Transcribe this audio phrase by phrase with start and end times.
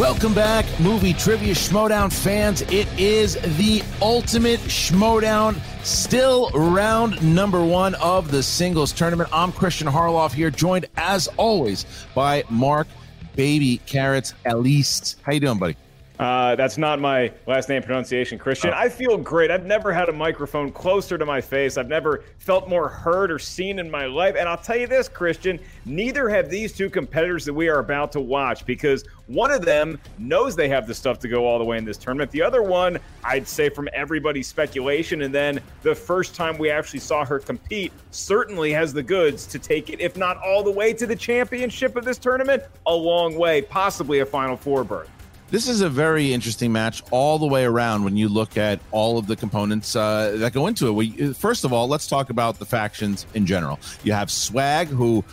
[0.00, 2.62] Welcome back, movie trivia Schmoedown fans.
[2.62, 9.28] It is the ultimate Schmoedown, still round number one of the singles tournament.
[9.30, 11.84] I'm Christian Harloff here, joined as always
[12.14, 12.88] by Mark
[13.36, 15.16] Baby Carrots Elist.
[15.20, 15.76] How you doing, buddy?
[16.20, 18.74] Uh, that's not my last name pronunciation, Christian.
[18.74, 18.76] Oh.
[18.76, 19.50] I feel great.
[19.50, 21.78] I've never had a microphone closer to my face.
[21.78, 24.36] I've never felt more heard or seen in my life.
[24.38, 28.12] And I'll tell you this, Christian, neither have these two competitors that we are about
[28.12, 31.64] to watch because one of them knows they have the stuff to go all the
[31.64, 32.30] way in this tournament.
[32.32, 37.00] The other one, I'd say from everybody's speculation, and then the first time we actually
[37.00, 40.92] saw her compete, certainly has the goods to take it, if not all the way
[40.92, 45.08] to the championship of this tournament, a long way, possibly a Final Four berth.
[45.50, 49.18] This is a very interesting match all the way around when you look at all
[49.18, 50.92] of the components uh, that go into it.
[50.92, 53.80] We, first of all, let's talk about the factions in general.
[54.04, 55.24] You have Swag, who,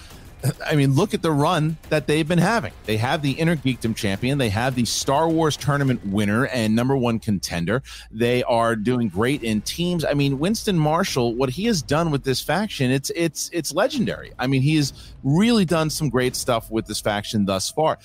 [0.66, 2.74] I mean, look at the run that they've been having.
[2.86, 6.98] They have the Inner Geekdom champion, they have the Star Wars tournament winner and number
[6.98, 7.84] one contender.
[8.10, 10.04] They are doing great in teams.
[10.04, 14.32] I mean, Winston Marshall, what he has done with this faction, it's it's it's legendary.
[14.40, 18.00] I mean, he has really done some great stuff with this faction thus far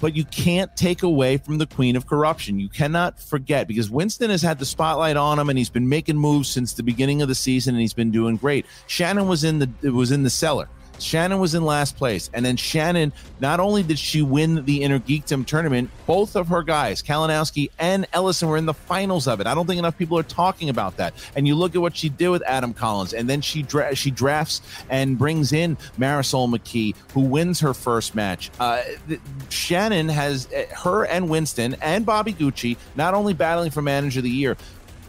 [0.00, 2.58] but you can't take away from the queen of corruption.
[2.60, 6.16] You cannot forget because Winston has had the spotlight on him and he's been making
[6.16, 8.66] moves since the beginning of the season and he's been doing great.
[8.86, 10.68] Shannon was in the was in the cellar.
[10.98, 12.30] Shannon was in last place.
[12.32, 16.62] And then Shannon, not only did she win the Inner Geekdom tournament, both of her
[16.62, 19.46] guys, Kalinowski and Ellison, were in the finals of it.
[19.46, 21.14] I don't think enough people are talking about that.
[21.36, 24.10] And you look at what she did with Adam Collins, and then she dra- she
[24.10, 28.50] drafts and brings in Marisol McKee, who wins her first match.
[28.58, 33.82] Uh, th- Shannon has uh, her and Winston and Bobby Gucci not only battling for
[33.82, 34.56] Manager of the Year,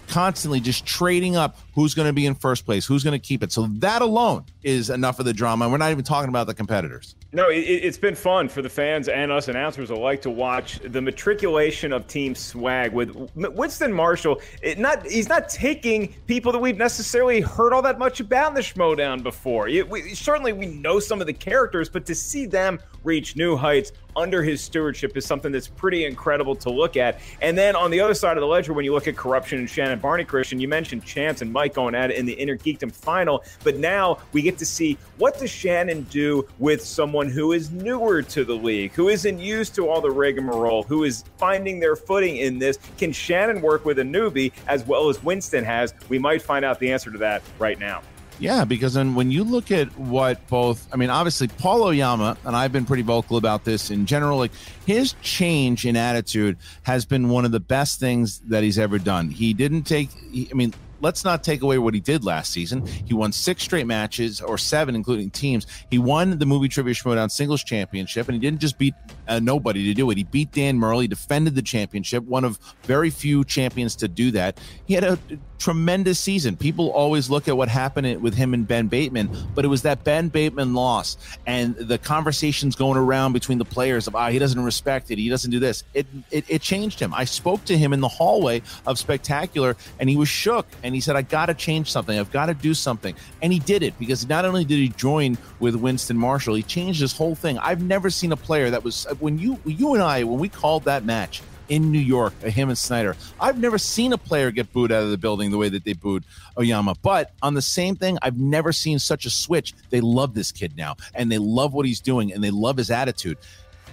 [0.09, 3.43] constantly just trading up who's going to be in first place, who's going to keep
[3.43, 3.51] it.
[3.51, 5.69] So that alone is enough of the drama.
[5.69, 7.15] we're not even talking about the competitors.
[7.31, 10.99] No, it, has been fun for the fans and us announcers alike to watch the
[10.99, 14.41] matriculation of Team Swag with Winston Marshall.
[14.63, 18.53] It not he's not taking people that we've necessarily heard all that much about in
[18.55, 19.67] the Schmoedown before.
[19.67, 23.55] It, we, certainly, we know some of the characters, but to see them reach new
[23.55, 27.19] heights under his stewardship is something that's pretty incredible to look at.
[27.41, 29.69] And then on the other side of the ledger, when you look at corruption and
[29.69, 32.91] Shannon Barney Christian, you mentioned Chance and Mike going at it in the Inner Geekdom
[32.91, 37.71] final, but now we get to see what does Shannon do with someone who is
[37.71, 41.95] newer to the league, who isn't used to all the rigmarole, who is finding their
[41.95, 42.79] footing in this.
[42.97, 45.93] Can Shannon work with a newbie as well as Winston has?
[46.07, 48.01] We might find out the answer to that right now.
[48.39, 52.55] Yeah, because then when you look at what both, I mean, obviously Paul Oyama, and
[52.55, 54.53] I've been pretty vocal about this in general, like
[54.85, 59.29] his change in attitude has been one of the best things that he's ever done.
[59.29, 62.85] He didn't take, I mean, let's not take away what he did last season.
[62.85, 65.67] He won six straight matches, or seven, including teams.
[65.89, 68.93] He won the movie trivia Schmoedown singles championship, and he didn't just beat
[69.27, 70.17] uh, nobody to do it.
[70.17, 70.79] He beat Dan.
[70.79, 74.59] He defended the championship, one of very few champions to do that.
[74.85, 75.19] He had a
[75.59, 76.55] tremendous season.
[76.55, 80.03] People always look at what happened with him and Ben Bateman, but it was that
[80.03, 84.63] Ben Bateman loss and the conversations going around between the players of, ah, he doesn't
[84.63, 85.83] respect it, he doesn't do this.
[85.93, 87.13] It, it, it changed him.
[87.13, 91.01] I spoke to him in the hallway of Spectacular, and he was shook, and he
[91.01, 92.17] said, I got to change something.
[92.17, 93.15] I've got to do something.
[93.41, 97.01] And he did it because not only did he join with Winston Marshall, he changed
[97.01, 97.57] his whole thing.
[97.59, 100.85] I've never seen a player that was when you you and I when we called
[100.85, 103.15] that match in New York, uh, him and Snyder.
[103.39, 105.93] I've never seen a player get booed out of the building the way that they
[105.93, 106.25] booed
[106.57, 106.95] Oyama.
[107.01, 109.73] But on the same thing, I've never seen such a switch.
[109.89, 112.91] They love this kid now, and they love what he's doing, and they love his
[112.91, 113.37] attitude.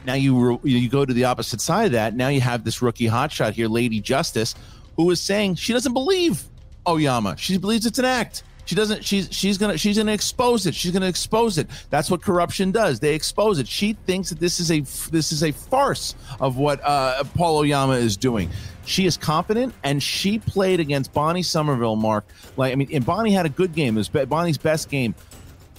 [0.05, 2.15] Now you you go to the opposite side of that.
[2.15, 4.55] Now you have this rookie hotshot here, Lady Justice,
[4.97, 6.45] who is saying she doesn't believe
[6.87, 7.37] Oyama.
[7.37, 8.43] She believes it's an act.
[8.67, 9.05] She doesn't.
[9.05, 10.75] She's she's gonna she's gonna expose it.
[10.75, 11.69] She's gonna expose it.
[11.89, 13.01] That's what corruption does.
[13.01, 13.69] They expose it.
[13.69, 14.81] She thinks that this is a
[15.11, 18.51] this is a farce of what uh, Paul Oyama is doing.
[18.85, 21.97] She is confident, and she played against Bonnie Somerville.
[21.97, 22.27] Mark,
[22.57, 23.97] like I mean, and Bonnie had a good game.
[23.97, 25.15] It was Bonnie's best game.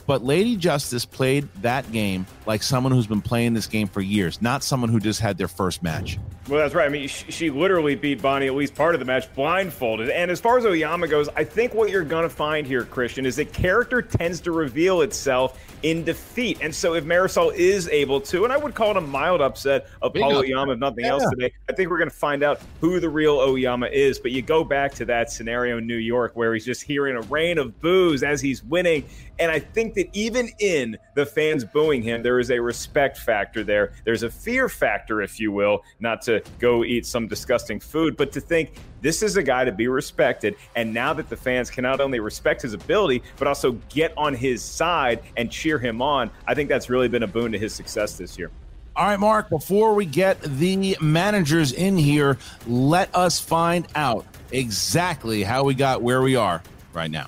[0.06, 4.42] But Lady Justice played that game like someone who's been playing this game for years,
[4.42, 6.18] not someone who just had their first match.
[6.48, 6.86] Well, that's right.
[6.86, 10.10] I mean, she, she, literally beat Bonnie at least part of the match blindfolded.
[10.10, 13.26] And as far as Oyama goes, I think what you're going to find here, Christian,
[13.26, 16.60] is that character tends to reveal itself in defeat.
[16.62, 19.88] And so if Marisol is able to, and I would call it a mild upset
[20.02, 21.12] of Big Paul Oyama, if nothing yeah.
[21.12, 24.18] else today, I think we're going to find out who the real Oyama is.
[24.18, 27.22] But you go back to that scenario in New York where he's just hearing a
[27.22, 29.04] rain of boos as he's winning.
[29.40, 33.64] And I think that even in the fans booing him, there is a respect factor
[33.64, 33.94] there.
[34.04, 38.32] There's a fear factor, if you will, not to go eat some disgusting food, but
[38.34, 40.56] to think this is a guy to be respected.
[40.76, 44.34] And now that the fans can not only respect his ability, but also get on
[44.34, 47.74] his side and cheer him on, I think that's really been a boon to his
[47.74, 48.52] success this year.
[48.96, 55.44] All right, Mark, before we get the managers in here, let us find out exactly
[55.44, 56.64] how we got where we are
[56.94, 57.28] right now.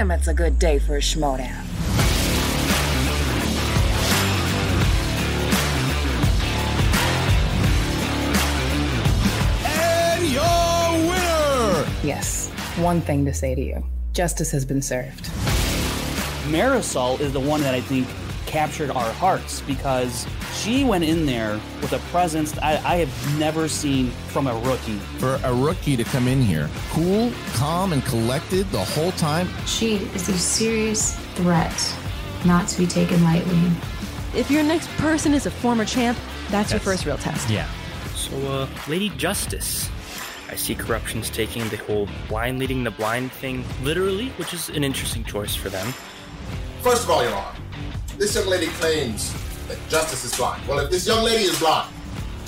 [0.00, 1.60] Damn, it's a good day for a schmoedown.
[9.66, 11.86] And your winner!
[12.02, 12.48] Yes,
[12.78, 13.84] one thing to say to you.
[14.14, 15.26] Justice has been served.
[16.48, 18.08] Marisol is the one that I think
[18.50, 23.68] captured our hearts because she went in there with a presence I, I, have never
[23.68, 24.98] seen from a rookie.
[25.18, 29.48] For a rookie to come in here, cool, calm, and collected the whole time.
[29.66, 31.96] She is a serious threat,
[32.44, 33.70] not to be taken lightly.
[34.34, 36.18] If your next person is a former champ,
[36.48, 37.48] that's, that's your first real test.
[37.48, 37.68] Yeah.
[38.16, 39.88] So, uh, Lady Justice.
[40.48, 44.82] I see corruption's taking the whole blind leading the blind thing literally, which is an
[44.82, 45.94] interesting choice for them.
[46.82, 47.56] First of all, Your Honor,
[48.20, 49.32] this young lady claims
[49.66, 50.64] that justice is blind.
[50.68, 51.90] Well, if this young lady is blind,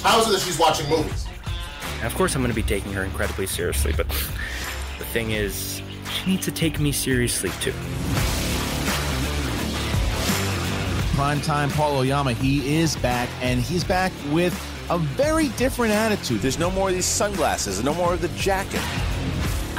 [0.03, 1.27] how is it that she's watching movies?
[2.03, 5.81] Of course, I'm going to be taking her incredibly seriously, but the thing is,
[6.13, 7.73] she needs to take me seriously too.
[11.15, 14.53] Prime time Paul Oyama, he is back, and he's back with
[14.91, 16.43] a very different attitude.
[16.43, 18.83] There's no more of these sunglasses, no more of the jacket.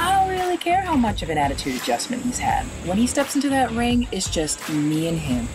[0.00, 2.64] I don't really care how much of an attitude adjustment he's had.
[2.84, 5.46] When he steps into that ring, it's just me and him.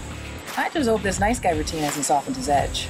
[0.60, 2.90] I just hope this nice guy routine hasn't softened his edge.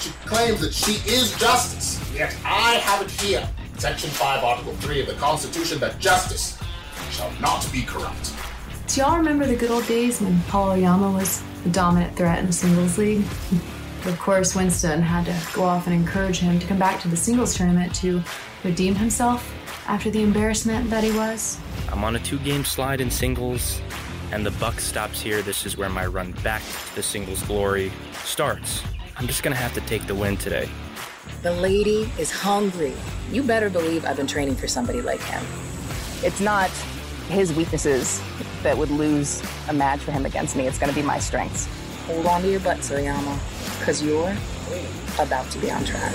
[0.00, 3.46] She claims that she is justice, yet I have it here,
[3.76, 6.58] Section 5, Article 3 of the Constitution, that justice
[7.10, 8.32] shall not be corrupt.
[8.86, 12.46] Do y'all remember the good old days when Paul Oyama was the dominant threat in
[12.46, 13.24] the singles league?
[14.06, 17.18] of course, Winston had to go off and encourage him to come back to the
[17.18, 18.22] singles tournament to
[18.64, 19.54] redeem himself
[19.86, 21.58] after the embarrassment that he was.
[21.92, 23.82] I'm on a two game slide in singles
[24.32, 27.92] and the buck stops here, this is where my run back to the singles glory
[28.24, 28.82] starts.
[29.16, 30.68] I'm just gonna have to take the win today.
[31.42, 32.94] The lady is hungry.
[33.30, 35.42] You better believe I've been training for somebody like him.
[36.22, 36.70] It's not
[37.28, 38.20] his weaknesses
[38.62, 40.66] that would lose a match for him against me.
[40.66, 41.68] It's gonna be my strengths.
[42.06, 43.38] Hold on to your butt, Soyama,
[43.78, 44.36] because you're
[45.18, 46.12] about to be on track.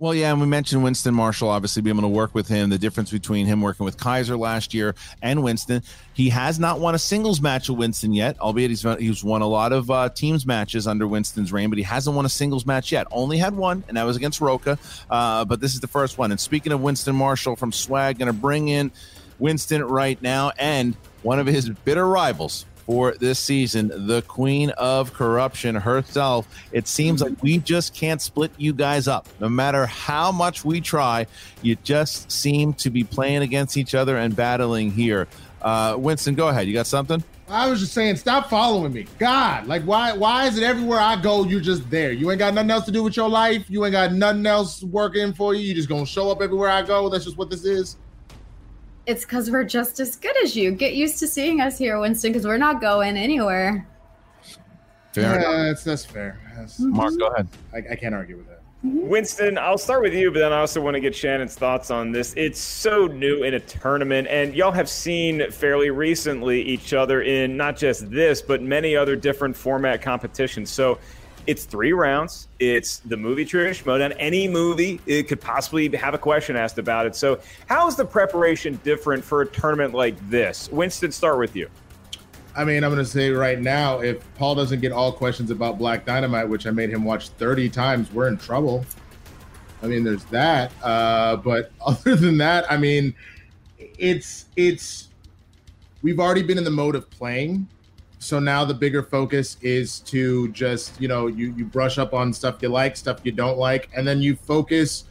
[0.00, 2.70] Well, yeah, and we mentioned Winston Marshall obviously being able to work with him.
[2.70, 5.82] The difference between him working with Kaiser last year and Winston,
[6.14, 8.38] he has not won a singles match with Winston yet.
[8.38, 11.82] Albeit he's he's won a lot of uh, teams matches under Winston's reign, but he
[11.82, 13.08] hasn't won a singles match yet.
[13.10, 14.78] Only had one, and that was against Roca.
[15.10, 16.30] Uh, but this is the first one.
[16.30, 18.92] And speaking of Winston Marshall from Swag, going to bring in
[19.40, 25.12] Winston right now and one of his bitter rivals, for this season, the queen of
[25.12, 26.48] corruption herself.
[26.72, 29.28] It seems like we just can't split you guys up.
[29.40, 31.26] No matter how much we try,
[31.60, 35.28] you just seem to be playing against each other and battling here.
[35.60, 36.66] Uh, Winston, go ahead.
[36.66, 37.22] You got something?
[37.46, 39.06] I was just saying, stop following me.
[39.18, 42.12] God, like why why is it everywhere I go, you're just there?
[42.12, 43.68] You ain't got nothing else to do with your life.
[43.68, 45.60] You ain't got nothing else working for you.
[45.60, 47.10] You just gonna show up everywhere I go.
[47.10, 47.98] That's just what this is.
[49.08, 50.70] It's because we're just as good as you.
[50.70, 53.88] Get used to seeing us here, Winston, because we're not going anywhere.
[55.14, 56.38] Fair yeah, that's, that's fair.
[56.54, 56.94] That's, mm-hmm.
[56.94, 57.48] Mark, go ahead.
[57.72, 58.60] I, I can't argue with that.
[58.82, 62.12] Winston, I'll start with you, but then I also want to get Shannon's thoughts on
[62.12, 62.34] this.
[62.36, 67.56] It's so new in a tournament, and y'all have seen fairly recently each other in
[67.56, 70.68] not just this, but many other different format competitions.
[70.68, 70.98] So
[71.48, 72.46] it's three rounds.
[72.58, 74.14] It's the movie Trivia Schmoedown.
[74.18, 77.16] Any movie, it could possibly have a question asked about it.
[77.16, 80.68] So, how is the preparation different for a tournament like this?
[80.70, 81.70] Winston, start with you.
[82.54, 85.78] I mean, I'm going to say right now, if Paul doesn't get all questions about
[85.78, 88.84] Black Dynamite, which I made him watch 30 times, we're in trouble.
[89.82, 90.70] I mean, there's that.
[90.82, 93.14] Uh, but other than that, I mean,
[93.78, 95.08] it's it's
[96.02, 97.66] we've already been in the mode of playing
[98.28, 102.30] so now the bigger focus is to just you know you you brush up on
[102.30, 105.04] stuff you like stuff you don't like and then you focus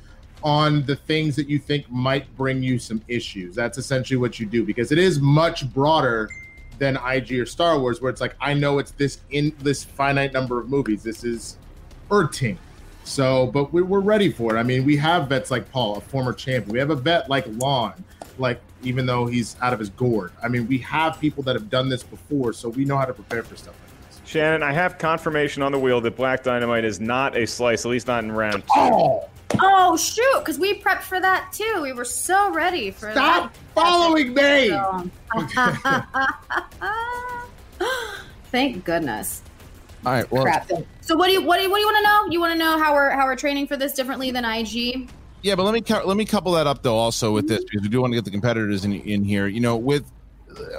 [0.43, 3.55] on the things that you think might bring you some issues.
[3.55, 6.29] That's essentially what you do because it is much broader
[6.77, 10.31] than ig or star wars where it's like i know it's this in this finite
[10.31, 11.01] number of movies.
[11.01, 11.57] This is
[12.11, 12.57] Erting.
[13.03, 14.59] so but we, we're ready for it.
[14.59, 16.71] I mean we have vets like paul a former champion.
[16.71, 18.03] We have a vet like lon
[18.37, 20.31] like even though he's out of his gourd.
[20.43, 23.13] I mean, we have people that have done this before, so we know how to
[23.13, 24.21] prepare for stuff like this.
[24.25, 27.91] Shannon, I have confirmation on the wheel that Black Dynamite is not a slice, at
[27.91, 28.69] least not in round two.
[28.75, 29.29] Oh,
[29.59, 31.79] oh shoot, because we prepped for that too.
[31.81, 33.59] We were so ready for Stop that.
[33.73, 34.69] following me!
[38.51, 39.41] Thank goodness.
[40.05, 40.31] All right.
[40.31, 40.69] Well, Crap.
[41.01, 42.31] So what do you what do you, what do you want to know?
[42.31, 45.09] You want to know how we're how we're training for this differently than IG?
[45.41, 47.89] Yeah, but let me let me couple that up though also with this because we
[47.89, 49.47] do want to get the competitors in in here.
[49.47, 50.09] You know, with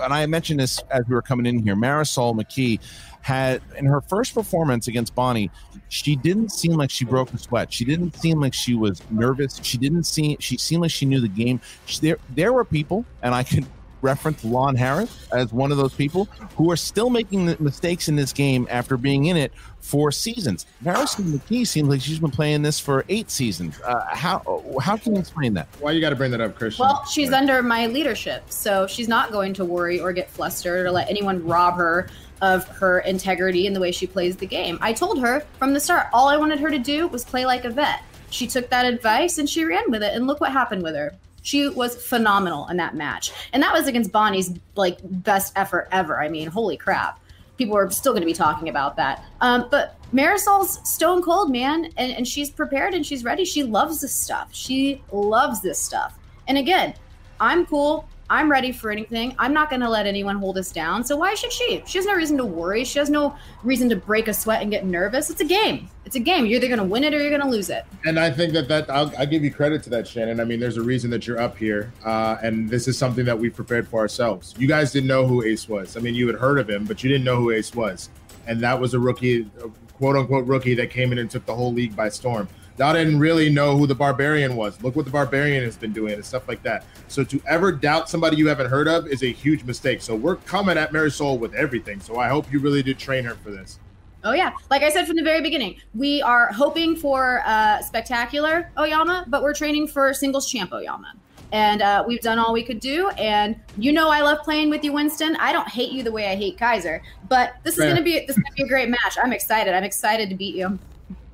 [0.03, 1.77] and I mentioned this as we were coming in here.
[1.77, 2.81] Marisol McKee
[3.21, 5.51] had in her first performance against Bonnie,
[5.89, 7.73] she didn't seem like she broke a sweat.
[7.73, 9.61] She didn't seem like she was nervous.
[9.63, 11.61] She didn't seem she seemed like she knew the game.
[11.87, 13.67] She, there there were people, and I can
[14.03, 16.27] reference Lon Harris as one of those people
[16.57, 20.67] who are still making mistakes in this game after being in it for seasons.
[20.85, 23.81] Marisol McKee seems like she's been playing this for eight seasons.
[23.81, 25.69] Uh, how how can you explain that?
[25.81, 26.85] Why you got to bring that up, Christian?
[26.85, 27.41] Well, she's right.
[27.41, 31.45] under my leadership, so she's not going to worry or get flustered or let anyone
[31.47, 32.09] rob her
[32.41, 34.79] of her integrity in the way she plays the game.
[34.81, 37.65] I told her from the start all I wanted her to do was play like
[37.65, 38.03] a vet.
[38.31, 41.15] She took that advice and she ran with it, and look what happened with her.
[41.49, 43.33] She was phenomenal in that match.
[43.55, 46.21] And that was against Bonnie's like best effort ever.
[46.23, 47.21] I mean, holy crap.
[47.57, 49.25] People are still going to be talking about that.
[49.41, 53.47] Um, but Marisol's stone cold, man, and, and she's prepared and she's ready.
[53.47, 54.51] She loves this stuff.
[54.53, 56.19] She loves this stuff.
[56.49, 56.93] And again,
[57.41, 58.07] I'm cool.
[58.31, 59.35] I'm ready for anything.
[59.39, 61.03] I'm not going to let anyone hold us down.
[61.03, 61.83] So why should she?
[61.87, 62.85] She has no reason to worry.
[62.85, 65.31] She has no reason to break a sweat and get nervous.
[65.31, 65.89] It's a game.
[66.05, 66.45] It's a game.
[66.45, 67.87] You're either going to win it or you're going to lose it.
[68.05, 70.41] And I think that that I'll, I'll, give you credit to that, Shannon.
[70.41, 73.39] I mean, there's a reason that you're up here, uh, and this is something that
[73.39, 74.55] we prepared for ourselves.
[74.59, 75.97] You guys didn't know who Ace was.
[75.97, 78.11] I mean, you had heard of him, but you didn't know who Ace was,
[78.47, 79.51] and that was a rookie,
[79.95, 82.49] quote unquote rookie that came in and took the whole league by storm.
[82.79, 84.81] Y'all didn't really know who the barbarian was.
[84.85, 86.85] Look what the barbarian has been doing and stuff like that.
[87.09, 90.01] So to ever doubt somebody you haven't heard of is a huge mistake.
[90.01, 91.99] So we're coming at Marisol with everything.
[91.99, 93.81] So I hope you really did train her for this.
[94.23, 98.71] Oh yeah, like I said from the very beginning, we are hoping for uh, spectacular
[98.79, 101.15] Oyama, but we're training for singles champ Oyama.
[101.51, 103.09] And uh, we've done all we could do.
[103.11, 105.35] And you know, I love playing with you, Winston.
[105.37, 108.37] I don't hate you the way I hate Kaiser, but this is gonna be this
[108.37, 109.17] is gonna be a great match.
[109.21, 109.75] I'm excited.
[109.75, 110.79] I'm excited to beat you.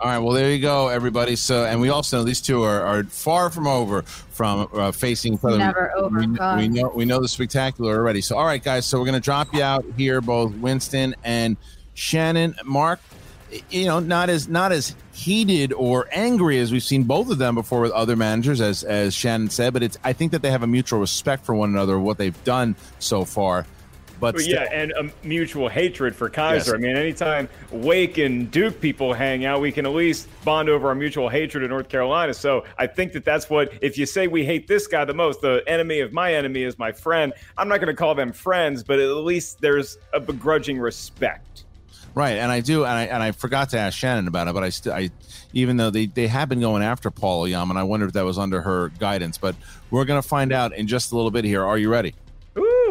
[0.00, 1.36] All right, well there you go, everybody.
[1.36, 5.34] So, and we also know these two are, are far from over from uh, facing
[5.34, 5.56] each other.
[5.58, 6.18] Never over.
[6.18, 8.20] We, we, know we know the spectacular already.
[8.20, 8.86] So, all right, guys.
[8.86, 11.56] So we're going to drop you out here, both Winston and
[11.94, 12.56] Shannon.
[12.64, 13.00] Mark,
[13.70, 17.54] you know, not as not as heated or angry as we've seen both of them
[17.54, 19.72] before with other managers, as as Shannon said.
[19.72, 22.44] But it's I think that they have a mutual respect for one another, what they've
[22.44, 23.66] done so far.
[24.24, 26.72] But Well, yeah, and a mutual hatred for Kaiser.
[26.72, 26.74] Yes.
[26.74, 30.88] I mean, anytime Wake and Duke people hang out, we can at least bond over
[30.88, 32.32] our mutual hatred in North Carolina.
[32.32, 35.42] So I think that that's what, if you say we hate this guy the most,
[35.42, 38.82] the enemy of my enemy is my friend, I'm not going to call them friends,
[38.82, 41.64] but at least there's a begrudging respect.
[42.14, 44.62] Right, and I do, and I and I forgot to ask Shannon about it, but
[44.62, 45.10] I still, I,
[45.52, 48.24] even though they they have been going after Paul Yam, and I wonder if that
[48.24, 49.56] was under her guidance, but
[49.90, 51.64] we're gonna find out in just a little bit here.
[51.64, 52.14] Are you ready?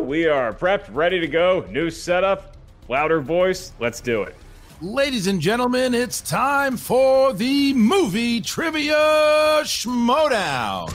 [0.03, 1.65] We are prepped, ready to go.
[1.69, 2.57] New setup,
[2.89, 3.71] louder voice.
[3.79, 4.35] Let's do it.
[4.81, 10.93] Ladies and gentlemen, it's time for the movie trivia schmoedown.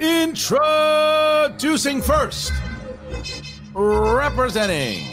[0.00, 2.52] Introducing first,
[3.72, 5.06] representing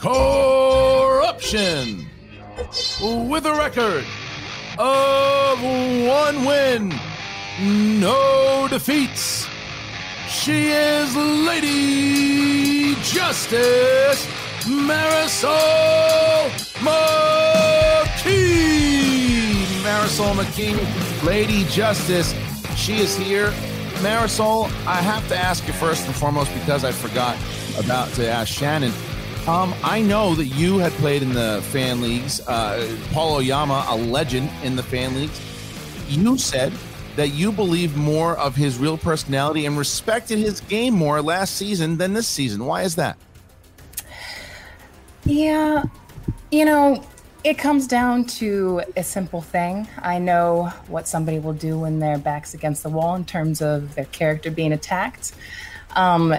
[0.00, 2.04] corruption
[3.00, 4.04] with a record
[4.76, 6.92] of one win,
[7.60, 9.46] no defeats.
[10.28, 14.26] She is Lady Justice
[14.64, 16.48] Marisol
[16.80, 18.44] McKee.
[19.82, 22.34] Marisol McKee, Lady Justice.
[22.76, 23.50] She is here.
[24.00, 27.36] Marisol, I have to ask you first and foremost because I forgot
[27.78, 28.92] about to ask Shannon.
[29.46, 32.40] Um, I know that you had played in the fan leagues.
[32.48, 35.38] Uh, Paul Oyama, a legend in the fan leagues.
[36.08, 36.72] You said
[37.16, 41.96] that you believed more of his real personality and respected his game more last season
[41.96, 42.64] than this season.
[42.64, 43.16] Why is that?
[45.24, 45.84] Yeah,
[46.50, 47.04] you know,
[47.44, 49.86] it comes down to a simple thing.
[50.02, 53.94] I know what somebody will do when their back's against the wall in terms of
[53.94, 55.32] their character being attacked.
[55.94, 56.34] Um,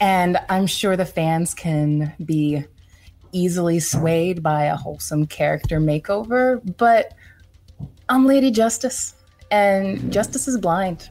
[0.00, 2.64] and I'm sure the fans can be
[3.32, 7.14] easily swayed by a wholesome character makeover, but
[8.08, 9.14] I'm Lady Justice,
[9.50, 11.08] and Justice is blind.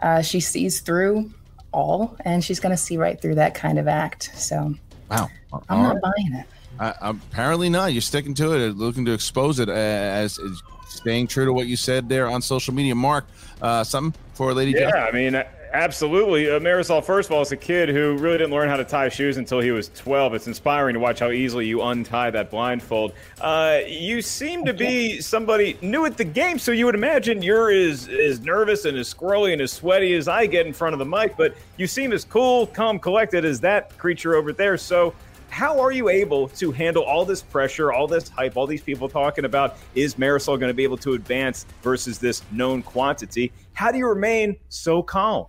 [0.00, 1.30] Uh, she sees through
[1.72, 4.30] all, and she's going to see right through that kind of act.
[4.34, 4.74] So
[5.10, 5.28] Wow.
[5.52, 6.02] I'm All not right.
[6.02, 6.46] buying it.
[6.78, 7.92] Uh, apparently not.
[7.92, 11.66] You're sticking to it, looking to expose it uh, as, as staying true to what
[11.66, 12.94] you said there on social media.
[12.94, 13.26] Mark,
[13.60, 15.04] uh, something for Lady Yeah, Justice?
[15.08, 16.50] I mean, absolutely.
[16.50, 19.08] Uh, Marisol, first of all, is a kid who really didn't learn how to tie
[19.08, 20.34] shoes until he was 12.
[20.34, 23.12] It's inspiring to watch how easily you untie that blindfold.
[23.40, 27.70] Uh, you seem to be somebody new at the game, so you would imagine you're
[27.70, 30.98] as, as nervous and as squirrely and as sweaty as I get in front of
[30.98, 34.76] the mic, but you seem as cool, calm, collected as that creature over there.
[34.76, 35.14] So,
[35.50, 39.08] how are you able to handle all this pressure, all this hype, all these people
[39.08, 43.52] talking about is Marisol going to be able to advance versus this known quantity?
[43.72, 45.46] How do you remain so calm?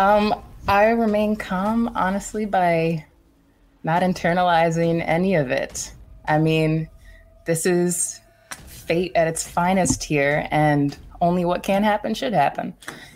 [0.00, 0.34] Um,
[0.66, 3.04] I remain calm, honestly, by
[3.84, 5.92] not internalizing any of it.
[6.26, 6.88] I mean,
[7.44, 8.18] this is
[8.66, 12.72] fate at its finest here, and only what can happen should happen.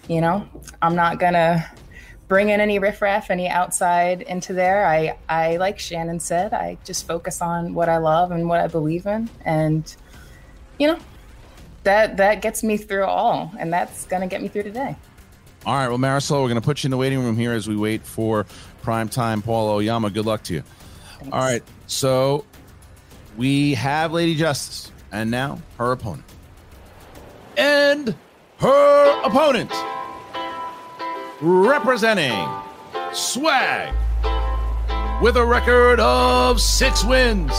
[0.09, 0.47] You know,
[0.83, 1.65] I'm not gonna
[2.29, 4.87] bring in any riffraff, any outside into there.
[4.87, 8.67] I, I like Shannon said, I just focus on what I love and what I
[8.67, 9.97] believe in, and
[10.79, 10.99] you know,
[11.85, 14.97] that that gets me through all, and that's gonna get me through today.
[15.67, 17.67] All right, well, Marisol, we're going to put you in the waiting room here as
[17.67, 18.45] we wait for
[18.83, 20.11] prime time Paul Oyama.
[20.11, 20.63] Good luck to you.
[21.33, 22.45] All right, so
[23.39, 26.25] we have Lady Justice, and now her opponent.
[27.57, 28.15] And
[28.59, 29.73] her opponent,
[31.41, 32.47] representing
[33.15, 33.95] Swag,
[35.23, 37.55] with a record of six wins,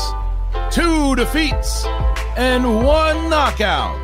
[0.70, 1.86] two defeats,
[2.38, 3.98] and one knockout.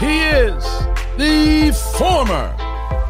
[0.00, 0.64] He is
[1.18, 2.56] the former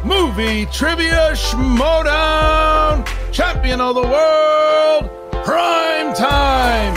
[0.03, 5.09] movie trivia schmoedown champion of the world,
[5.45, 6.93] prime time,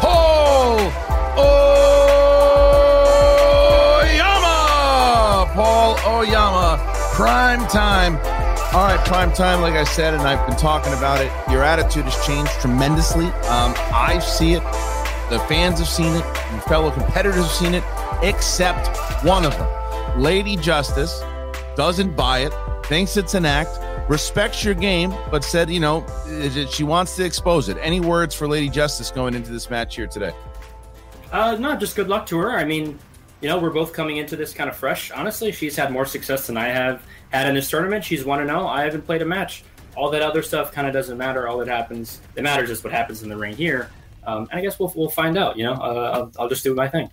[0.00, 0.78] Paul
[4.16, 5.50] Oyama.
[5.54, 6.78] Paul Oyama,
[7.12, 8.16] prime time.
[8.72, 9.60] All right, prime time.
[9.60, 11.32] Like I said, and I've been talking about it.
[11.50, 13.26] Your attitude has changed tremendously.
[13.26, 14.62] Um, I see it.
[15.28, 16.24] The fans have seen it.
[16.52, 17.82] Your fellow competitors have seen it,
[18.22, 19.68] except one of them.
[20.20, 21.20] Lady Justice
[21.80, 22.52] doesn't buy it,
[22.84, 23.70] thinks it's an act,
[24.06, 26.04] respects your game, but said, you know,
[26.70, 27.78] she wants to expose it.
[27.80, 30.34] Any words for Lady Justice going into this match here today?
[31.32, 32.50] Uh, no, just good luck to her.
[32.50, 32.98] I mean,
[33.40, 35.10] you know, we're both coming into this kind of fresh.
[35.10, 38.04] Honestly, she's had more success than I have had in this tournament.
[38.04, 38.66] She's one to zero.
[38.66, 39.64] I haven't played a match.
[39.96, 41.48] All that other stuff kind of doesn't matter.
[41.48, 43.90] All that happens, it matters is what happens in the ring here.
[44.26, 45.56] Um, and I guess we'll we'll find out.
[45.56, 47.10] You know, uh, I'll, I'll just do my thing.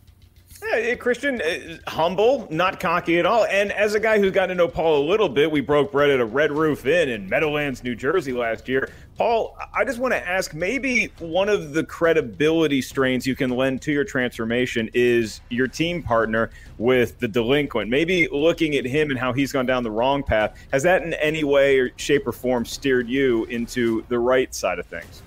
[0.69, 3.45] Yeah, Christian, uh, humble, not cocky at all.
[3.45, 6.09] And as a guy who's gotten to know Paul a little bit, we broke bread
[6.09, 8.89] at a Red Roof Inn in Meadowlands, New Jersey last year.
[9.17, 13.81] Paul, I just want to ask maybe one of the credibility strains you can lend
[13.83, 17.89] to your transformation is your team partner with the delinquent.
[17.89, 20.57] Maybe looking at him and how he's gone down the wrong path.
[20.73, 24.79] Has that in any way or shape or form steered you into the right side
[24.79, 25.23] of things?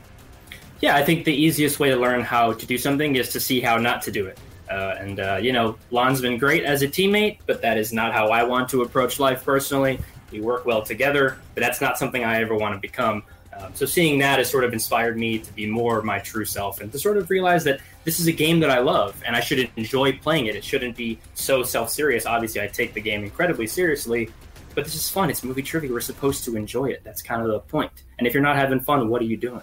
[0.81, 3.61] Yeah, I think the easiest way to learn how to do something is to see
[3.61, 4.39] how not to do it.
[4.71, 8.13] Uh, and, uh, you know, Lon's been great as a teammate, but that is not
[8.13, 9.99] how I want to approach life personally.
[10.31, 13.25] We work well together, but that's not something I ever want to become.
[13.57, 16.81] Um, so seeing that has sort of inspired me to be more my true self
[16.81, 19.41] and to sort of realize that this is a game that I love and I
[19.41, 20.55] should enjoy playing it.
[20.55, 22.27] It shouldn't be so self serious.
[22.27, 24.31] Obviously, I take the game incredibly seriously,
[24.77, 25.31] but this is fun.
[25.31, 25.91] It's movie trivia.
[25.91, 27.03] We're supposed to enjoy it.
[27.03, 27.91] That's kind of the point.
[28.19, 29.63] And if you're not having fun, what are you doing?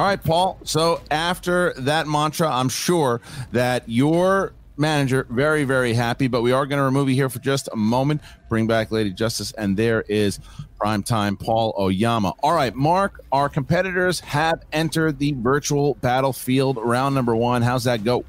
[0.00, 0.58] All right, Paul.
[0.64, 3.20] So after that mantra, I'm sure
[3.52, 7.38] that your manager very very happy but we are going to remove you here for
[7.38, 8.22] just a moment.
[8.48, 10.40] Bring back lady justice and there is
[10.80, 12.32] primetime paul oyama.
[12.42, 17.60] All right mark our competitors have entered the virtual battlefield round number one.
[17.60, 18.24] How's that go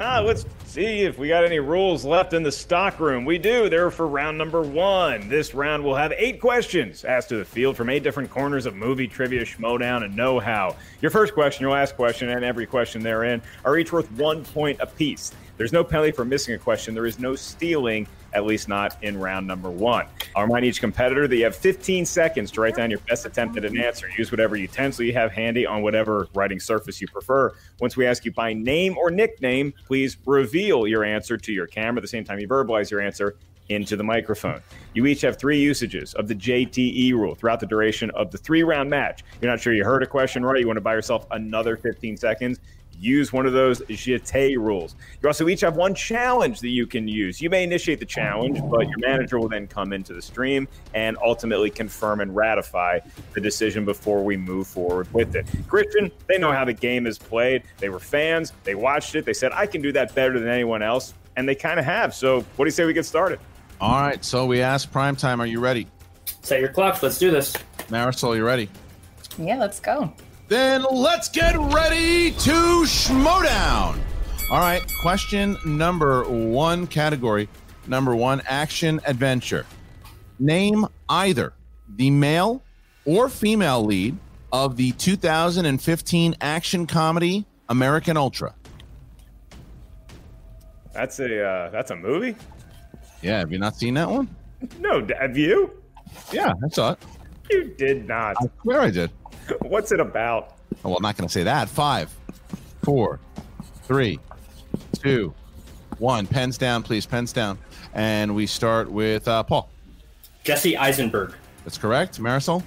[0.00, 3.24] Ah, let's see if we got any rules left in the stock room.
[3.24, 3.68] We do.
[3.68, 5.28] They're for round number one.
[5.28, 8.76] This round will have eight questions asked to the field from eight different corners of
[8.76, 10.76] movie trivia, schmoedown, and know-how.
[11.00, 14.78] Your first question, your last question, and every question therein are each worth one point
[14.80, 15.32] apiece.
[15.58, 16.94] There's no penalty for missing a question.
[16.94, 20.06] There is no stealing, at least not in round number one.
[20.36, 23.56] I'll remind each competitor that you have 15 seconds to write down your best attempt
[23.56, 24.08] at an answer.
[24.16, 27.52] Use whatever utensil you have handy on whatever writing surface you prefer.
[27.80, 31.98] Once we ask you by name or nickname, please reveal your answer to your camera
[31.98, 33.34] at the same time you verbalize your answer
[33.68, 34.62] into the microphone.
[34.94, 38.62] You each have three usages of the JTE rule throughout the duration of the three
[38.62, 39.24] round match.
[39.40, 42.16] You're not sure you heard a question right, you want to buy yourself another 15
[42.16, 42.60] seconds
[43.00, 44.94] use one of those jeté rules.
[45.22, 47.40] You also each have one challenge that you can use.
[47.40, 51.16] You may initiate the challenge, but your manager will then come into the stream and
[51.22, 53.00] ultimately confirm and ratify
[53.34, 55.46] the decision before we move forward with it.
[55.68, 57.62] Christian, they know how the game is played.
[57.78, 60.82] They were fans, they watched it, they said, I can do that better than anyone
[60.82, 61.14] else.
[61.36, 62.14] And they kind of have.
[62.14, 63.38] So, what do you say we get started?
[63.80, 64.24] All right.
[64.24, 65.86] So, we asked Primetime, are you ready?
[66.42, 67.00] Set your clocks.
[67.00, 67.54] Let's do this.
[67.90, 68.68] Marisol, you ready?
[69.38, 70.12] Yeah, let's go.
[70.48, 73.98] Then let's get ready to schmoedown.
[74.50, 77.50] All right, question number one category.
[77.86, 79.66] Number one, action adventure.
[80.38, 81.52] Name either
[81.96, 82.62] the male
[83.04, 84.16] or female lead
[84.50, 88.54] of the 2015 action comedy American Ultra.
[90.94, 92.36] That's a uh, that's a movie.
[93.20, 94.34] Yeah, have you not seen that one?
[94.80, 95.70] No, have you?
[96.32, 96.98] Yeah, I saw it.
[97.50, 98.36] You did not.
[98.40, 99.10] I swear I did.
[99.62, 100.56] What's it about?
[100.84, 101.68] Oh, well, I'm not going to say that.
[101.68, 102.14] Five,
[102.82, 103.20] four,
[103.84, 104.18] three,
[105.02, 105.34] two,
[105.98, 106.26] one.
[106.26, 107.06] Pens down, please.
[107.06, 107.58] Pens down.
[107.94, 109.70] And we start with uh, Paul.
[110.44, 111.34] Jesse Eisenberg.
[111.64, 112.20] That's correct.
[112.20, 112.62] Marisol?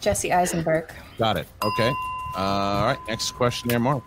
[0.00, 0.92] Jesse Eisenberg.
[1.18, 1.46] Got it.
[1.62, 1.92] Okay.
[2.36, 2.98] Uh, all right.
[3.08, 4.04] Next question there, Mark.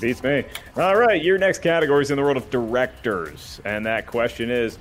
[0.00, 0.44] Beats me.
[0.76, 1.22] All right.
[1.22, 3.60] Your next category is in the world of directors.
[3.64, 4.78] And that question is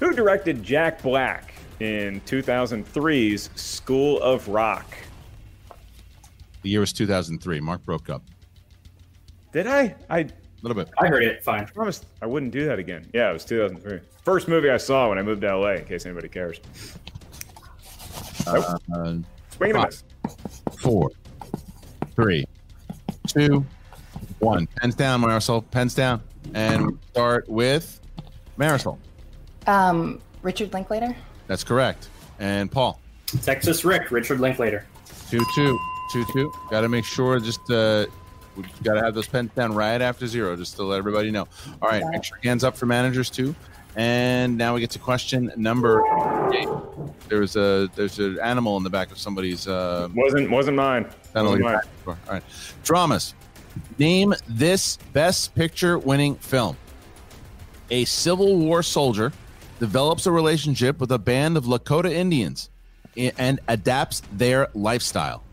[0.00, 4.86] Who directed Jack Black in 2003's School of Rock?
[6.64, 7.60] The year was 2003.
[7.60, 8.22] Mark broke up.
[9.52, 9.94] Did I?
[10.08, 10.28] I a
[10.62, 10.90] little bit.
[10.98, 11.44] I heard it.
[11.44, 11.60] Fine.
[11.60, 13.06] I promised I wouldn't do that again.
[13.12, 14.00] Yeah, it was 2003.
[14.24, 15.72] First movie I saw when I moved to LA.
[15.72, 16.60] In case anybody cares.
[18.46, 19.16] Uh, uh,
[19.50, 20.04] Swing and a miss.
[20.78, 21.10] Four,
[22.16, 22.46] three,
[23.26, 23.64] two,
[24.38, 24.66] one.
[24.76, 25.70] Pens down, Marisol.
[25.70, 26.22] Pens down.
[26.54, 28.00] And we start with
[28.58, 28.96] Marisol.
[29.66, 31.14] Um, Richard Linklater.
[31.46, 32.08] That's correct.
[32.38, 33.00] And Paul.
[33.42, 34.86] Texas Rick, Richard Linklater.
[35.28, 35.78] Two two.
[36.14, 36.52] Two two.
[36.70, 37.40] Got to make sure.
[37.40, 38.06] Just uh,
[38.54, 41.48] we got to have those pens down right after zero, just to let everybody know.
[41.82, 43.52] All right, make sure hands up for managers too.
[43.96, 46.04] And now we get to question number
[46.54, 46.68] eight.
[47.28, 49.66] There's a there's an animal in the back of somebody's.
[49.66, 51.10] Uh, wasn't wasn't mine.
[51.34, 51.80] Wasn't mine.
[52.06, 52.44] All right,
[52.84, 53.34] dramas.
[53.98, 56.76] Name this Best Picture winning film.
[57.90, 59.32] A Civil War soldier
[59.80, 62.70] develops a relationship with a band of Lakota Indians
[63.16, 65.43] and adapts their lifestyle.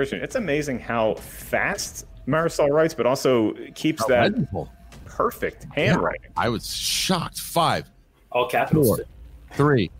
[0.00, 4.72] Christian, it's amazing how fast Marisol writes, but also keeps that legible.
[5.04, 6.22] perfect handwriting.
[6.24, 7.38] Yeah, I was shocked.
[7.38, 7.90] Five,
[8.32, 8.96] all capitals.
[8.96, 9.06] Four,
[9.52, 9.90] three,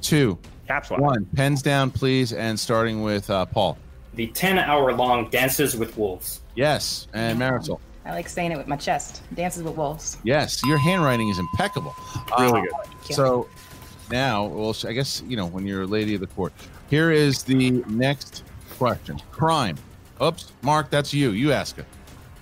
[0.00, 0.98] two, Caps lock.
[0.98, 1.26] one.
[1.36, 2.32] Pens down, please.
[2.32, 3.78] And starting with uh, Paul.
[4.14, 6.40] The 10 hour long Dances with Wolves.
[6.56, 7.06] Yes.
[7.14, 7.78] And Marisol.
[8.04, 9.22] I like saying it with my chest.
[9.34, 10.16] Dances with Wolves.
[10.24, 10.60] Yes.
[10.64, 11.94] Your handwriting is impeccable.
[12.36, 12.62] Really Uh,
[13.06, 13.14] good.
[13.14, 13.48] So
[14.10, 16.52] now, well, I guess, you know, when you're a lady of the court,
[16.90, 18.42] here is the next
[18.76, 19.76] question Crime.
[20.22, 20.52] Oops.
[20.62, 21.30] Mark, that's you.
[21.30, 21.84] You ask it.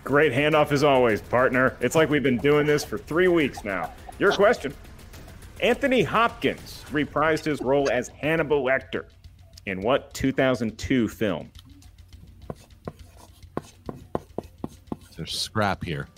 [0.05, 1.77] Great handoff as always, partner.
[1.81, 3.93] It's like we've been doing this for three weeks now.
[4.19, 4.75] Your question.
[5.61, 9.07] Anthony Hopkins reprised his role as Hannibal Lecter
[9.67, 11.51] in what 2002 film?
[15.17, 16.09] There's scrap here.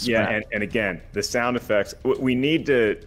[0.00, 1.94] Yeah, and, and again, the sound effects.
[2.02, 3.00] We need to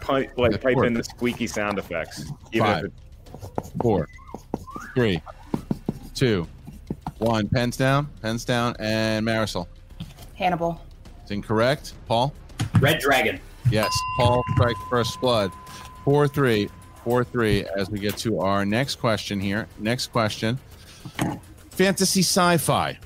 [0.00, 2.24] pi- like pipe in the squeaky sound effects.
[2.52, 2.92] Even if Five,
[3.80, 4.08] four,
[4.94, 5.22] three,
[6.14, 6.46] two,
[7.18, 7.48] one.
[7.48, 9.66] Pens down, pens down, and Marisol.
[10.36, 10.80] Hannibal.
[11.22, 11.94] It's incorrect.
[12.06, 12.32] Paul?
[12.80, 13.40] Red Dragon.
[13.70, 13.92] Yes.
[14.18, 15.50] Paul strike first blood.
[16.04, 16.68] Four three.
[17.02, 19.68] Four three as we get to our next question here.
[19.78, 20.58] Next question.
[21.70, 22.98] Fantasy sci-fi.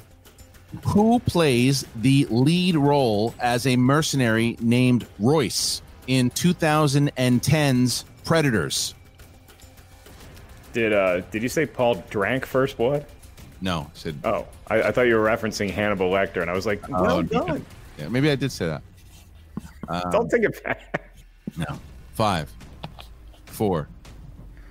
[0.89, 8.95] Who plays the lead role as a mercenary named Royce in 2010's Predators?
[10.79, 13.05] Did uh did you say Paul drank first blood?
[13.61, 14.17] No, said.
[14.23, 17.23] Oh, I, I thought you were referencing Hannibal Lecter, and I was like, well Oh,
[17.23, 17.67] done.
[17.99, 18.83] Yeah, maybe I did say that.
[19.89, 21.11] Um, Don't take it back.
[21.57, 21.81] No.
[22.15, 22.53] Five,
[23.47, 23.89] four,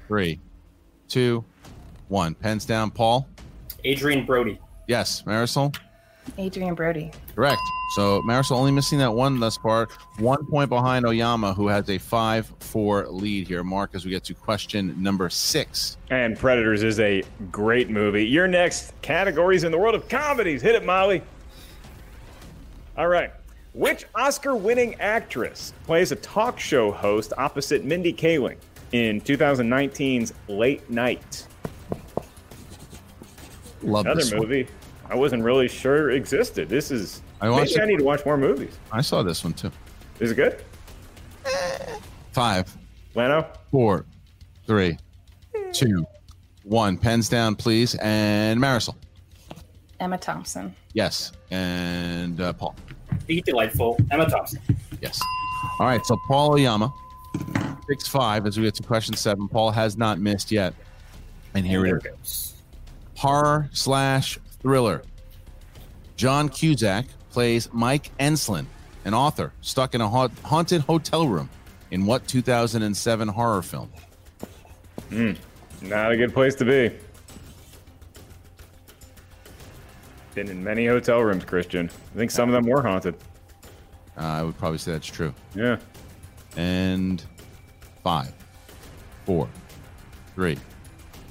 [0.08, 0.40] three,
[1.10, 1.44] two,
[2.08, 2.34] one.
[2.36, 2.90] Pens down.
[2.90, 3.28] Paul?
[3.86, 4.58] Adrien Brody.
[4.88, 5.24] Yes.
[5.24, 5.76] Marisol?
[6.38, 7.12] Adrien Brody.
[7.36, 7.62] Correct.
[7.96, 9.88] So Marisol only missing that one thus far.
[10.20, 13.64] One point behind Oyama, who has a 5 4 lead here.
[13.64, 15.98] Mark, as we get to question number six.
[16.10, 18.26] And Predators is a great movie.
[18.26, 20.62] Your next categories in the world of comedies.
[20.62, 21.22] Hit it, Molly.
[22.98, 23.32] All right.
[23.74, 28.58] Which Oscar winning actress plays a talk show host opposite Mindy Kaling
[28.92, 31.46] in 2019's Late Night?
[33.84, 34.68] Love Another this one.
[35.08, 36.70] Movie I wasn't really sure existed.
[36.70, 37.22] This is.
[37.42, 38.78] I watched maybe I need to watch more movies.
[38.92, 39.72] I saw this one too.
[40.20, 40.62] Is it good?
[42.32, 42.76] Five,
[43.16, 43.48] Leno?
[43.72, 44.06] four,
[44.66, 44.98] three,
[45.74, 46.06] two,
[46.64, 46.98] one.
[46.98, 47.96] Pens down, please.
[47.96, 48.96] And Marisol.
[50.00, 50.76] Emma Thompson.
[50.94, 51.32] Yes.
[51.50, 52.76] And uh, Paul.
[53.26, 53.98] Be delightful.
[54.12, 54.60] Emma Thompson.
[55.02, 55.20] Yes.
[55.80, 56.06] All right.
[56.06, 56.94] So Paul Oyama,
[57.88, 58.46] six five.
[58.46, 60.74] As we get to question seven, Paul has not missed yet,
[61.56, 62.54] and here There it it is: goes.
[63.16, 65.04] horror slash thriller.
[66.16, 68.68] John Cusack plays Mike Enslin,
[69.06, 71.50] an author stuck in a ha- haunted hotel room.
[71.90, 73.90] In what 2007 horror film?
[75.10, 75.34] Hmm.
[75.82, 76.94] Not a good place to be.
[80.36, 81.90] Been in many hotel rooms, Christian.
[82.14, 83.16] I think some of them were haunted.
[84.18, 85.34] Uh, I would probably say that's true.
[85.56, 85.78] Yeah.
[86.58, 87.24] And
[88.04, 88.34] five,
[89.26, 89.48] four,
[90.36, 90.58] three,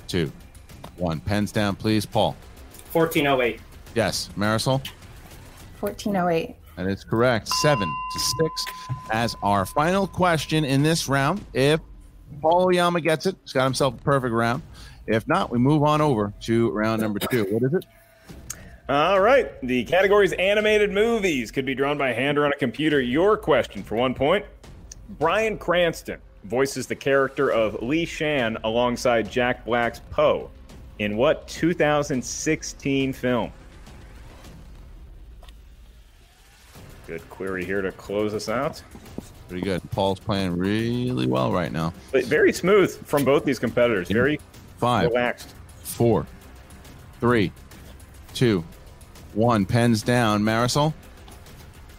[0.09, 0.33] two,
[0.97, 1.21] one.
[1.21, 2.07] Pens down, please.
[2.07, 2.35] Paul.
[2.97, 3.61] 1408.
[3.95, 4.31] Yes.
[4.39, 4.81] Marisol.
[5.81, 6.57] 1408.
[6.77, 7.47] That is correct.
[7.49, 8.65] Seven to six.
[9.13, 11.79] As our final question in this round, if
[12.41, 14.63] Paul Oyama gets it, he's got himself a perfect round.
[15.07, 17.45] If not, we move on over to round number two.
[17.51, 17.85] What is it?
[18.89, 19.51] All right.
[19.61, 22.99] The categories animated movies could be drawn by hand or on a computer.
[22.99, 24.47] Your question for one point.
[25.19, 30.51] Bryan Cranston voices the character of Li Shan alongside Jack Black's Po
[30.99, 33.53] in what 2016 film?
[37.07, 38.83] Good query here to close us out.
[39.49, 39.81] Pretty good.
[39.93, 41.93] Paul's playing really well right now.
[42.11, 44.09] But very smooth from both these competitors.
[44.09, 44.41] Very
[44.79, 45.55] Five, relaxed.
[45.85, 46.27] four,
[47.21, 47.53] three,
[48.35, 48.65] two,
[49.35, 49.65] one.
[49.65, 50.43] Pens down.
[50.43, 50.93] Marisol.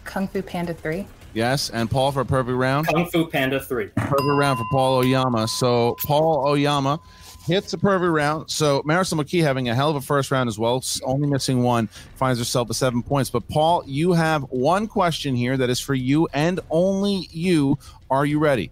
[0.04, 1.06] Kung Fu Panda 3.
[1.34, 1.70] Yes.
[1.70, 2.86] And Paul for a perfect round.
[2.88, 3.86] Kung Fu Panda 3.
[3.96, 5.48] Perfect round for Paul Oyama.
[5.48, 7.00] So Paul Oyama
[7.48, 8.50] hits the perfect round.
[8.50, 11.88] So Marisol McKee having a hell of a first round as well, only missing one,
[12.16, 13.30] finds herself with seven points.
[13.30, 17.78] But Paul, you have one question here that is for you and only you.
[18.10, 18.70] Are you ready?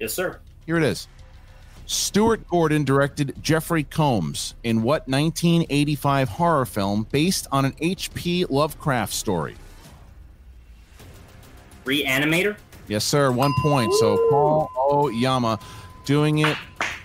[0.00, 0.40] Yes, sir.
[0.64, 1.08] Here it is.
[1.86, 8.46] Stuart Gordon directed Jeffrey Combs in what 1985 horror film based on an H.P.
[8.46, 9.54] Lovecraft story?
[11.84, 12.56] Re-Animator.
[12.88, 13.30] Yes, sir.
[13.30, 13.92] One point.
[13.94, 15.58] So Paul Oyama
[16.06, 16.56] doing it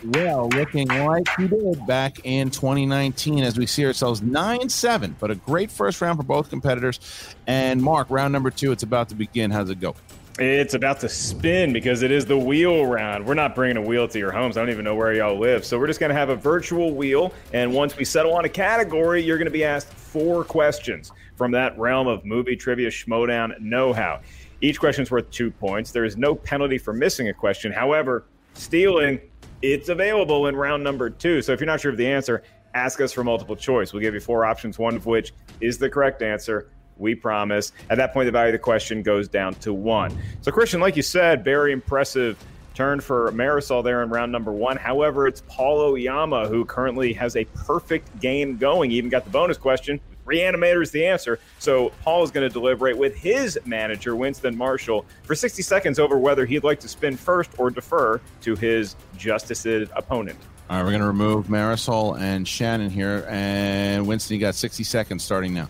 [0.05, 5.15] well, looking like he did back in 2019 as we see ourselves 9 7.
[5.19, 6.99] But a great first round for both competitors.
[7.45, 9.51] And Mark, round number two, it's about to begin.
[9.51, 9.95] How's it go?
[10.39, 13.25] It's about to spin because it is the wheel round.
[13.25, 14.57] We're not bringing a wheel to your homes.
[14.57, 15.65] I don't even know where y'all live.
[15.65, 17.33] So we're just going to have a virtual wheel.
[17.53, 21.51] And once we settle on a category, you're going to be asked four questions from
[21.51, 24.21] that realm of movie trivia schmoedown know how.
[24.61, 25.91] Each question is worth two points.
[25.91, 27.71] There is no penalty for missing a question.
[27.71, 28.25] However,
[28.61, 29.19] stealing,
[29.61, 31.41] it's available in round number two.
[31.41, 32.43] So if you're not sure of the answer,
[32.73, 33.93] ask us for multiple choice.
[33.93, 36.69] We'll give you four options, one of which is the correct answer.
[36.97, 37.71] We promise.
[37.89, 40.15] At that point, the value of the question goes down to one.
[40.41, 42.37] So, Christian, like you said, very impressive
[42.73, 44.77] turn for Marisol there in round number one.
[44.77, 48.91] However, it's Paul Oyama who currently has a perfect game going.
[48.91, 51.39] He even got the bonus question Re-Animator is the answer.
[51.59, 56.17] So Paul is going to deliberate with his manager, Winston Marshall, for 60 seconds over
[56.17, 60.39] whether he'd like to spin first or defer to his Justice's opponent.
[60.69, 63.25] All right, we're going to remove Marisol and Shannon here.
[63.29, 65.67] And Winston, you got 60 seconds starting now.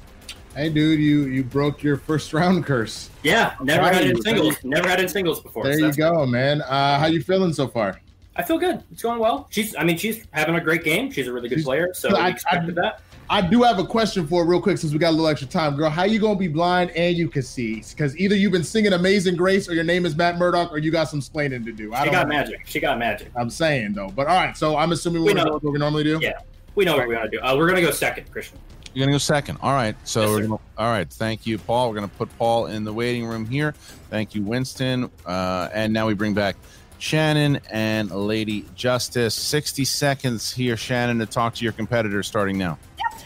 [0.55, 3.09] Hey, dude, you you broke your first round curse.
[3.23, 4.57] Yeah, never had in singles.
[4.63, 5.63] Never had in singles before.
[5.63, 6.61] There so you go, man.
[6.61, 8.01] Uh, how you feeling so far?
[8.35, 8.83] I feel good.
[8.91, 9.47] It's going well.
[9.49, 11.11] She's, I mean, she's having a great game.
[11.11, 13.01] She's a really good player, so I- we expected that.
[13.29, 15.77] I do have a question for real quick since we got a little extra time,
[15.77, 15.89] girl.
[15.89, 17.75] How you gonna be blind and you can see?
[17.89, 20.91] Because either you've been singing Amazing Grace or your name is Matt Murdock or you
[20.91, 21.93] got some splaining to do.
[21.93, 22.33] I She got know.
[22.35, 22.61] magic.
[22.65, 23.31] She got magic.
[23.37, 24.57] I'm saying though, but all right.
[24.57, 25.59] So I'm assuming We we're gonna know.
[25.59, 26.19] do what we normally do.
[26.21, 26.39] Yeah,
[26.75, 27.39] we know what we to do.
[27.39, 28.57] Uh, we're gonna go second, Christian.
[28.93, 29.58] You're gonna go second.
[29.62, 29.95] All right.
[30.04, 31.10] So we're gonna, all right.
[31.10, 31.89] Thank you, Paul.
[31.89, 33.73] We're gonna put Paul in the waiting room here.
[34.10, 35.10] Thank you, Winston.
[35.25, 36.56] Uh, and now we bring back
[36.97, 39.34] Shannon and Lady Justice.
[39.34, 42.77] 60 seconds here, Shannon, to talk to your competitor starting now.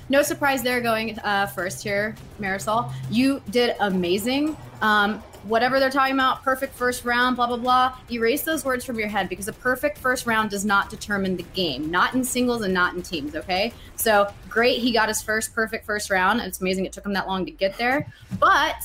[0.08, 2.92] No surprise they're going uh, first here, Marisol.
[3.10, 4.56] You did amazing.
[4.82, 8.98] Um, whatever they're talking about, perfect first round, blah, blah, blah, erase those words from
[8.98, 12.62] your head because a perfect first round does not determine the game, not in singles
[12.64, 13.72] and not in teams, okay?
[13.96, 16.42] So great, he got his first perfect first round.
[16.42, 18.12] It's amazing it took him that long to get there.
[18.40, 18.76] But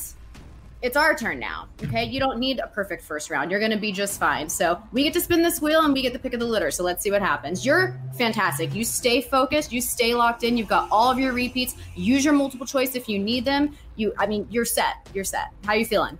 [0.81, 1.67] it's our turn now.
[1.83, 2.05] Okay.
[2.05, 3.51] You don't need a perfect first round.
[3.51, 4.49] You're going to be just fine.
[4.49, 6.71] So we get to spin this wheel and we get the pick of the litter.
[6.71, 7.65] So let's see what happens.
[7.65, 8.73] You're fantastic.
[8.73, 9.71] You stay focused.
[9.71, 10.57] You stay locked in.
[10.57, 11.75] You've got all of your repeats.
[11.95, 13.77] Use your multiple choice if you need them.
[13.95, 15.07] You, I mean, you're set.
[15.13, 15.49] You're set.
[15.65, 16.17] How are you feeling?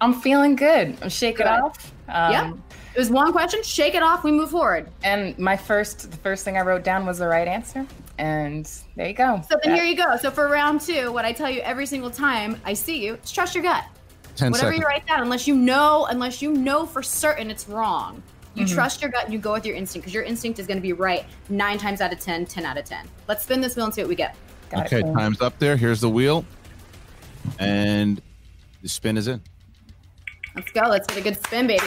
[0.00, 0.96] I'm feeling good.
[1.02, 1.60] I'm shaking Good.
[1.60, 1.92] off.
[2.08, 2.52] Um, yeah.
[2.94, 3.62] It was one question.
[3.62, 4.22] Shake it off.
[4.22, 4.88] We move forward.
[5.02, 7.86] And my first, the first thing I wrote down was the right answer.
[8.18, 9.42] And there you go.
[9.50, 10.16] So then here you go.
[10.16, 13.32] So for round two, what I tell you every single time I see you, is
[13.32, 13.84] trust your gut.
[14.36, 14.80] 10 Whatever seconds.
[14.80, 18.22] you write down, unless you know, unless you know for certain it's wrong,
[18.54, 18.74] you Mhm.
[18.74, 20.82] trust your gut and you go with your instinct because your instinct is going to
[20.82, 23.06] be right nine times out of 10, 10 out of 10.
[23.28, 24.36] Let's spin this wheel and see what we get.
[24.72, 25.76] okay, time's up there.
[25.76, 26.44] Here's the wheel.
[27.58, 28.20] And
[28.82, 29.40] the spin is in.
[30.54, 30.82] Let's go.
[30.82, 31.84] Let's get a good spin, baby.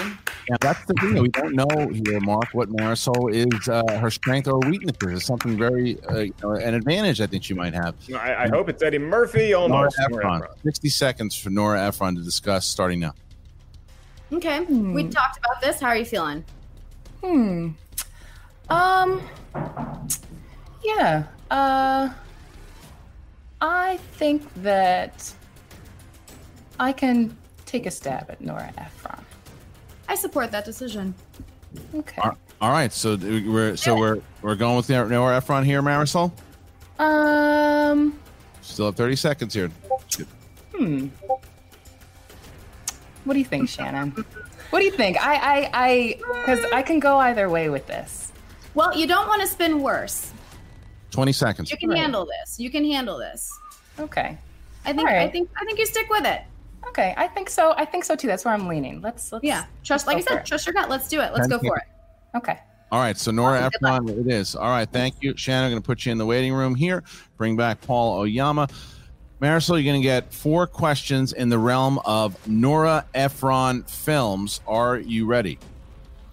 [0.49, 1.13] Yeah, that's the thing.
[1.13, 5.19] that We don't know here, Mark, what Marisol is uh, her strength or weaknesses.
[5.19, 7.95] It's something very, uh, you know, an advantage I think she might have.
[8.13, 9.51] I, I hope it's Eddie Murphy.
[9.51, 9.99] Nora Almost.
[9.99, 10.41] Ephron.
[10.63, 13.13] 60 seconds for Nora Ephron to discuss starting now.
[14.33, 14.59] Okay.
[14.59, 15.79] We talked about this.
[15.79, 16.43] How are you feeling?
[17.23, 17.69] Hmm.
[18.69, 19.21] Um.
[20.83, 21.23] Yeah.
[21.49, 22.09] Uh.
[23.61, 25.33] I think that
[26.79, 27.35] I can
[27.67, 29.23] take a stab at Nora Ephron.
[30.07, 31.13] I support that decision.
[31.93, 32.21] Okay.
[32.21, 36.31] All- all right, so we're so we're we're going with Nora Ephron here, Marisol.
[36.97, 38.17] Um.
[38.61, 39.69] Still have 30 seconds here.
[40.75, 41.07] Hmm.
[43.25, 44.11] What do you think, Shannon?
[44.71, 45.17] What do you think?
[45.23, 48.31] I, I, I, because I can go either way with this.
[48.73, 50.31] Well, you don't want to spin worse.
[51.11, 51.71] 20 seconds.
[51.71, 52.59] You can handle this.
[52.59, 53.49] You can handle this.
[53.99, 54.37] Okay.
[54.85, 54.99] I think.
[54.99, 55.27] All right.
[55.27, 55.49] I think.
[55.59, 56.41] I think you stick with it.
[56.89, 57.73] Okay, I think so.
[57.77, 58.27] I think so too.
[58.27, 59.01] That's where I'm leaning.
[59.01, 59.65] Let's, let's Yeah.
[59.83, 60.07] Trust.
[60.07, 60.89] Like I let's go for said, trust your gut.
[60.89, 61.33] Let's do it.
[61.33, 61.83] Let's go for it.
[62.35, 62.59] Okay.
[62.89, 64.55] All right, so Nora Ephron, it is.
[64.55, 65.65] All right, thank you, Shannon.
[65.65, 67.03] I'm going to put you in the waiting room here.
[67.35, 68.69] Bring back Paul Oyama.
[69.41, 74.61] Marisol, you're going to get four questions in the realm of Nora Ephron films.
[74.65, 75.59] Are you ready?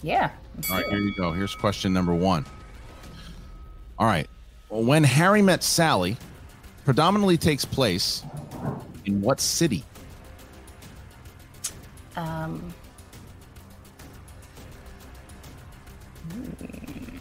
[0.00, 0.30] Yeah.
[0.70, 1.32] All right, here you go.
[1.32, 2.46] Here's question number one.
[3.98, 4.28] All right.
[4.68, 6.16] When Harry Met Sally
[6.84, 8.22] predominantly takes place
[9.06, 9.82] in what city?
[12.16, 12.74] Um.
[16.32, 17.16] hmm.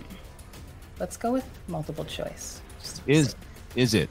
[0.99, 2.62] Let's go with multiple choice.
[3.08, 3.36] Is
[3.75, 4.10] is it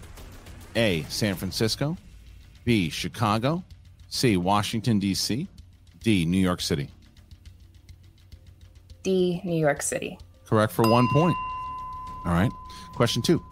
[0.77, 1.97] A, San Francisco,
[2.65, 3.63] B, Chicago,
[4.09, 5.49] C, Washington, D.C.,
[6.03, 6.91] D, New York City?
[9.03, 9.41] D.
[9.45, 10.19] New York City.
[10.47, 11.37] Correct for one point.
[12.25, 12.51] All right.
[12.95, 13.43] Question two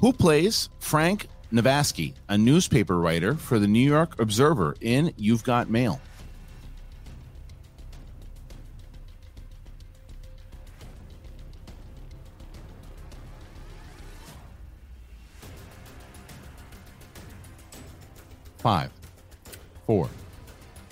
[0.00, 5.70] Who plays Frank Navasky, a newspaper writer for the New York Observer in You've Got
[5.70, 6.00] Mail?
[18.58, 18.90] Five,
[19.86, 20.08] four,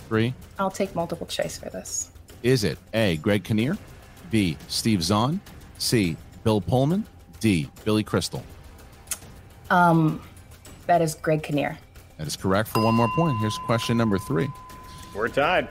[0.09, 0.35] three.
[0.59, 2.11] I'll take multiple choice for this.
[2.42, 3.76] Is it A, Greg Kinnear,
[4.31, 5.40] B, Steve Zahn,
[5.79, 7.05] C, Bill Pullman,
[7.40, 8.42] D, Billy Crystal?
[9.70, 10.22] Um,
[10.87, 11.76] that is Greg Kinnear.
[12.18, 13.38] That is correct for one more point.
[13.40, 14.48] Here's question number three.
[15.14, 15.68] We're tied.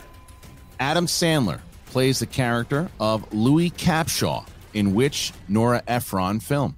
[0.80, 6.76] Adam Sandler plays the character of Louis Capshaw in which Nora Ephron film?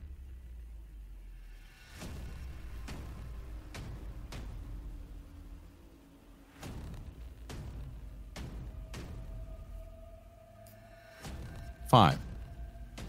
[11.90, 12.20] Five,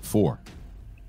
[0.03, 0.38] four,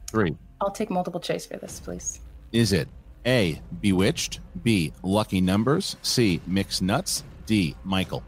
[0.08, 0.36] three.
[0.60, 2.20] I'll take multiple choice for this, please.
[2.52, 2.88] Is it
[3.26, 3.62] A.
[3.80, 4.40] Bewitched.
[4.64, 4.92] B.
[5.04, 5.96] Lucky Numbers.
[6.02, 6.42] C.
[6.48, 7.24] Mixed Nuts.
[7.46, 7.76] D.
[7.84, 8.24] Michael.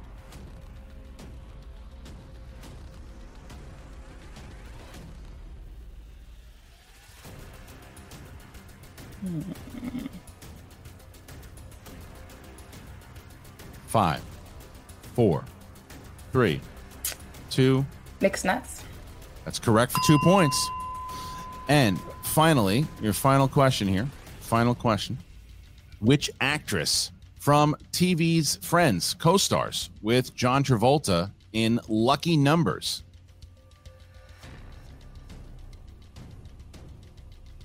[13.88, 14.22] Five,
[15.14, 15.44] four,
[16.32, 16.62] three,
[17.50, 17.86] two.
[18.22, 18.84] Mixed nuts.
[19.46, 20.70] That's correct for two points.
[21.68, 24.08] And finally, your final question here.
[24.40, 25.18] Final question.
[26.00, 33.04] Which actress from TV's Friends co stars with John Travolta in Lucky Numbers?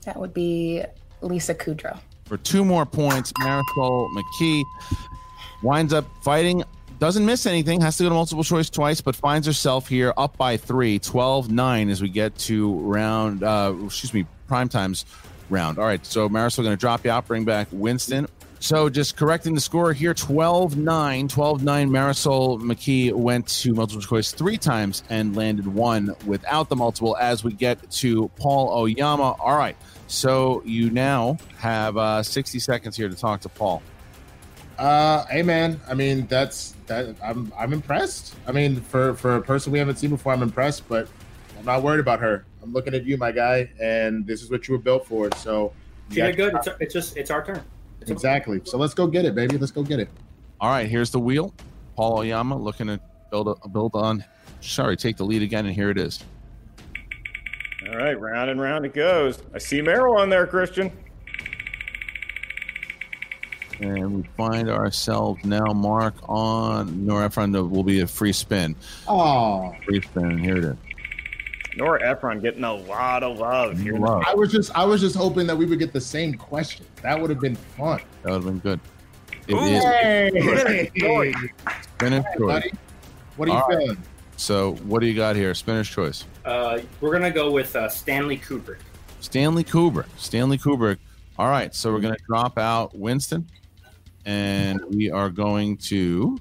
[0.04, 0.84] That would be
[1.20, 1.98] Lisa Kudrow.
[2.26, 4.64] For two more points, Marisol McKee
[5.62, 6.62] winds up fighting
[6.98, 10.36] doesn't miss anything has to go to multiple choice twice but finds herself here up
[10.36, 10.98] by three.
[10.98, 15.04] 12-9 as we get to round uh excuse me prime times
[15.50, 15.78] round.
[15.78, 18.26] All right so marisol going to drop you out bring back winston.
[18.58, 24.56] So just correcting the score here 12-9 12-9 marisol mckee went to multiple choice three
[24.56, 29.36] times and landed one without the multiple as we get to paul oyama.
[29.38, 29.76] All right
[30.06, 33.82] so you now have uh 60 seconds here to talk to paul
[34.78, 37.16] Uh, hey man, I mean that's that.
[37.22, 38.34] I'm I'm impressed.
[38.46, 40.88] I mean, for for a person we haven't seen before, I'm impressed.
[40.88, 41.08] But
[41.58, 42.44] I'm not worried about her.
[42.62, 45.30] I'm looking at you, my guy, and this is what you were built for.
[45.36, 45.72] So
[46.10, 46.54] She did good.
[46.54, 47.62] It's, it's just it's our turn.
[48.00, 48.60] It's exactly.
[48.64, 49.56] So let's go get it, baby.
[49.56, 50.08] Let's go get it.
[50.60, 51.54] All right, here's the wheel.
[51.96, 53.00] Paul Oyama looking to
[53.30, 54.24] build a build on.
[54.60, 56.22] Sorry, take the lead again, and here it is.
[57.88, 59.38] All right, round and round it goes.
[59.54, 60.90] I see Merrill on there, Christian.
[63.80, 68.74] And we find ourselves now mark on Nora Ephron will be a free spin.
[69.06, 70.38] Oh, Free spin.
[70.38, 70.76] Here it is.
[71.76, 73.98] Nora Ephron getting a lot of love here.
[73.98, 74.22] Love.
[74.26, 76.86] I was just I was just hoping that we would get the same question.
[77.02, 78.00] That would have been fun.
[78.22, 78.80] That would have been good.
[79.46, 79.58] It Ooh.
[79.58, 80.90] is Hey,
[81.82, 82.62] spinner's choice.
[82.62, 82.72] buddy.
[83.36, 83.78] What are you All right.
[83.78, 84.02] feeling?
[84.38, 85.52] So what do you got here?
[85.54, 86.24] Spinner's choice.
[86.46, 88.78] Uh, we're gonna go with uh, Stanley Kubrick.
[89.20, 90.06] Stanley Kubrick.
[90.16, 90.96] Stanley Kubrick.
[91.38, 93.46] All right, so we're going to drop out Winston,
[94.26, 96.36] and we are going to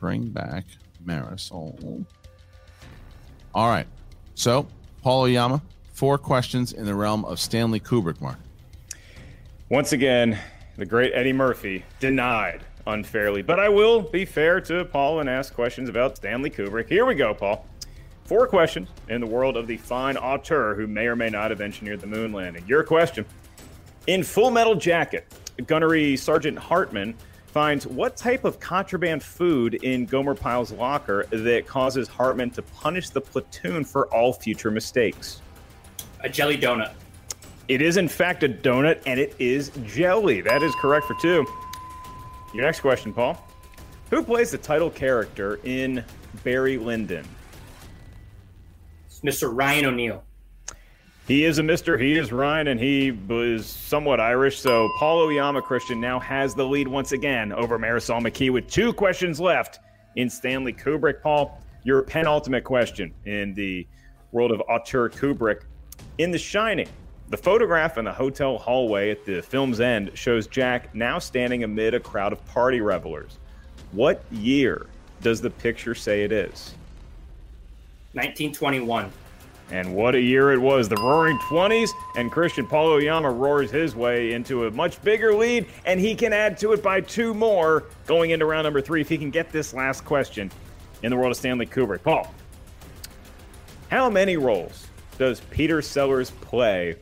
[0.00, 0.64] bring back
[1.04, 2.04] Marisol.
[3.54, 3.86] All right,
[4.34, 4.66] so
[5.02, 8.20] Paul Oyama, four questions in the realm of Stanley Kubrick.
[8.20, 8.38] Mark,
[9.68, 10.38] Once again,
[10.76, 15.54] the great Eddie Murphy denied unfairly, but I will be fair to Paul and ask
[15.54, 16.88] questions about Stanley Kubrick.
[16.88, 17.66] Here we go, Paul.
[18.24, 21.60] Four questions in the world of the fine auteur who may or may not have
[21.60, 22.64] engineered the moon landing.
[22.66, 23.24] Your question.
[24.08, 25.32] In Full Metal Jacket,
[25.66, 27.14] Gunnery Sergeant Hartman
[27.46, 33.08] finds what type of contraband food in Gomer Pyle's locker that causes Hartman to punish
[33.08, 35.40] the platoon for all future mistakes?
[36.20, 36.92] A jelly donut.
[37.68, 40.40] It is, in fact, a donut, and it is jelly.
[40.40, 41.46] That is correct for two.
[42.54, 43.42] Your next question, Paul.
[44.10, 46.04] Who plays the title character in
[46.44, 47.26] Barry Lyndon?
[49.06, 49.50] It's Mr.
[49.52, 50.22] Ryan O'Neal.
[51.26, 51.98] He is a Mister.
[51.98, 54.60] He is Ryan, and he was somewhat Irish.
[54.60, 58.92] So Paul Oyama Christian now has the lead once again over Marisol McKee with two
[58.92, 59.80] questions left
[60.14, 61.20] in Stanley Kubrick.
[61.22, 63.86] Paul, your penultimate question in the
[64.30, 65.62] world of auteur Kubrick.
[66.18, 66.88] In The Shining,
[67.28, 71.94] the photograph in the hotel hallway at the film's end shows Jack now standing amid
[71.94, 73.38] a crowd of party revelers.
[73.90, 74.86] What year
[75.22, 76.74] does the picture say it is?
[78.12, 79.10] 1921.
[79.70, 80.88] And what a year it was.
[80.88, 85.66] The roaring 20s, and Christian Paul Oyama roars his way into a much bigger lead,
[85.84, 89.08] and he can add to it by two more going into round number three if
[89.08, 90.50] he can get this last question
[91.02, 92.02] in the world of Stanley Kubrick.
[92.02, 92.32] Paul,
[93.90, 94.86] how many roles
[95.18, 96.96] does Peter Sellers play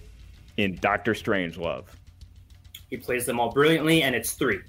[0.57, 1.85] in Doctor Strangelove?
[2.89, 4.61] He plays them all brilliantly, and it's three.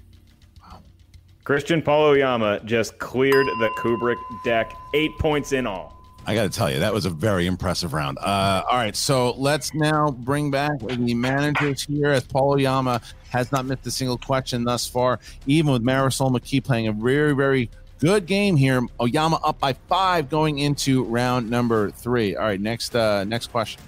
[1.44, 5.95] Christian Paul Oyama just cleared the Kubrick deck, eight points in all.
[6.28, 8.18] I got to tell you, that was a very impressive round.
[8.18, 13.00] Uh, all right, so let's now bring back the managers here as Paul Oyama
[13.30, 17.32] has not missed a single question thus far, even with Marisol McKee playing a very,
[17.32, 17.70] very
[18.00, 18.82] good game here.
[19.00, 22.34] Oyama up by five going into round number three.
[22.34, 23.80] All right, next uh, next question.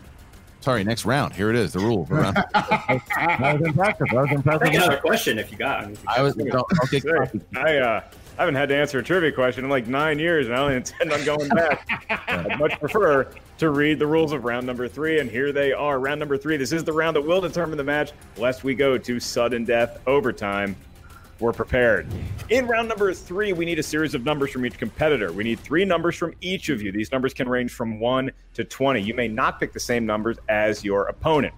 [0.61, 1.34] Sorry, next round.
[1.34, 1.72] Here it is.
[1.72, 2.07] The rule.
[2.07, 4.07] for round- that was impressive.
[4.11, 4.62] That was impressive.
[4.62, 5.80] Take another question if you got.
[5.80, 7.41] I mean, if you I was got- okay.
[7.57, 8.01] I uh,
[8.39, 10.76] I haven't had to answer a trivia question in like nine years, and I only
[10.76, 12.07] intend on going back.
[12.28, 15.99] I'd much prefer to read the rules of round number three, and here they are.
[15.99, 16.57] Round number three.
[16.57, 19.99] This is the round that will determine the match, lest we go to sudden death
[20.07, 20.76] overtime.
[21.41, 22.07] We're prepared.
[22.49, 25.32] In round number three, we need a series of numbers from each competitor.
[25.32, 26.93] We need three numbers from each of you.
[26.93, 29.01] These numbers can range from one to 20.
[29.01, 31.55] You may not pick the same numbers as your opponent.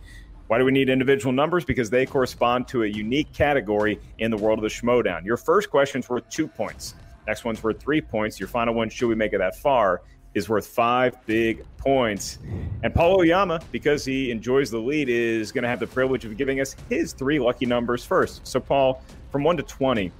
[0.50, 1.64] Why do we need individual numbers?
[1.64, 5.24] Because they correspond to a unique category in the world of the Schmoedown.
[5.24, 6.96] Your first question's worth two points.
[7.28, 8.40] Next one's worth three points.
[8.40, 10.02] Your final one, should we make it that far,
[10.34, 12.40] is worth five big points.
[12.82, 16.36] And Paul Oyama, because he enjoys the lead, is going to have the privilege of
[16.36, 18.44] giving us his three lucky numbers first.
[18.44, 20.10] So, Paul, from 1 to 20,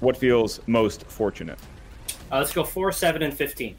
[0.00, 1.60] what feels most fortunate?
[2.32, 3.78] Uh, let's go 4, 7, and 15.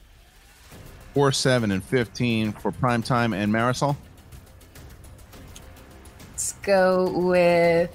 [1.13, 3.97] 4, 7, and 15 for Primetime and Marisol.
[6.37, 7.89] Let's go with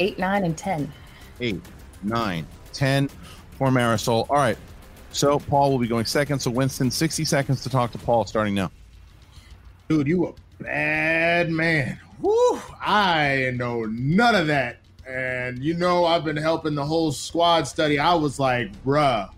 [0.00, 0.92] eight, nine, and ten.
[1.40, 1.60] 8,
[2.02, 3.08] 9, 10
[3.56, 4.26] for Marisol.
[4.28, 4.58] All right.
[5.12, 6.40] So Paul will be going second.
[6.40, 8.72] So Winston, 60 seconds to talk to Paul starting now.
[9.88, 12.00] Dude, you a bad man.
[12.20, 14.80] Whew, I know none of that.
[15.08, 18.00] And you know, I've been helping the whole squad study.
[18.00, 19.30] I was like, bruh.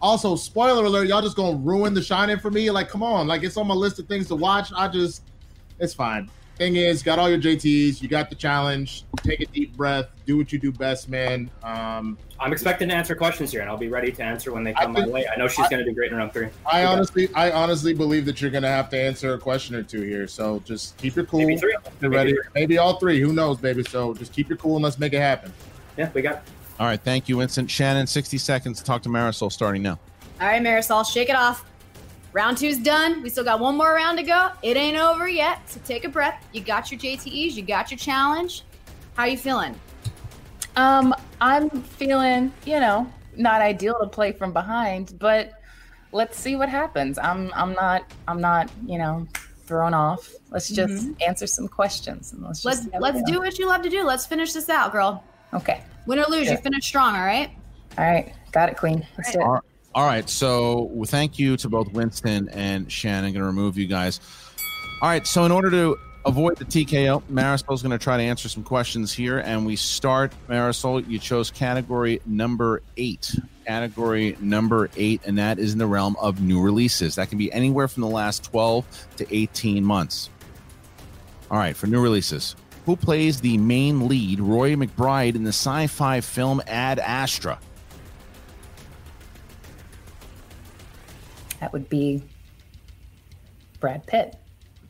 [0.00, 2.70] Also, spoiler alert, y'all just gonna ruin the shining for me.
[2.70, 4.70] Like, come on, like it's on my list of things to watch.
[4.72, 5.24] I just
[5.78, 6.30] it's fine.
[6.56, 9.04] Thing is, got all your JTs, you got the challenge.
[9.18, 11.48] Take a deep breath, do what you do best, man.
[11.62, 14.72] Um, I'm expecting to answer questions here, and I'll be ready to answer when they
[14.72, 15.28] come my way.
[15.28, 16.48] I know she's going to do great in round three.
[16.66, 20.02] I honestly, I honestly believe that you're gonna have to answer a question or two
[20.02, 20.26] here.
[20.26, 21.40] So just keep your cool.
[21.40, 21.76] Maybe three.
[21.84, 22.32] Get Maybe ready.
[22.32, 22.42] three.
[22.56, 23.20] Maybe all three.
[23.20, 23.84] Who knows, baby?
[23.84, 25.52] So just keep your cool and let's make it happen.
[25.96, 26.42] Yeah, we got.
[26.80, 27.00] All right.
[27.00, 27.68] Thank you, Winston.
[27.68, 29.98] Shannon, 60 seconds to talk to Marisol starting now.
[30.40, 31.64] All right, Marisol, shake it off.
[32.38, 33.20] Round two's done.
[33.20, 34.50] We still got one more round to go.
[34.62, 36.46] It ain't over yet, so take a breath.
[36.52, 38.62] You got your JTEs, you got your challenge.
[39.14, 39.74] How are you feeling?
[40.76, 45.54] Um, I'm feeling, you know, not ideal to play from behind, but
[46.12, 47.18] let's see what happens.
[47.18, 49.26] I'm I'm not I'm not, you know,
[49.66, 50.32] thrown off.
[50.52, 53.58] Let's just answer some questions and let's just Let's see how we let's do what
[53.58, 54.04] you love to do.
[54.04, 55.24] Let's finish this out, girl.
[55.54, 55.82] Okay.
[56.06, 57.50] Win or lose, you finish strong, all right?
[57.98, 59.04] All right, got it, Queen.
[59.16, 59.60] Let's do it.
[59.94, 60.28] All right.
[60.28, 63.32] So thank you to both Winston and Shannon.
[63.32, 64.20] Going to remove you guys.
[65.02, 65.26] All right.
[65.26, 69.12] So in order to avoid the TKO, Marisol's going to try to answer some questions
[69.12, 70.32] here, and we start.
[70.48, 73.34] Marisol, you chose category number eight.
[73.66, 77.16] Category number eight, and that is in the realm of new releases.
[77.16, 80.30] That can be anywhere from the last 12 to 18 months.
[81.50, 82.56] All right, for new releases.
[82.86, 87.58] Who plays the main lead, Roy McBride, in the sci fi film Ad Astra?
[91.60, 92.22] That would be
[93.80, 94.36] Brad Pitt.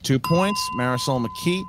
[0.02, 0.60] Two points.
[0.78, 1.62] Marisol McKee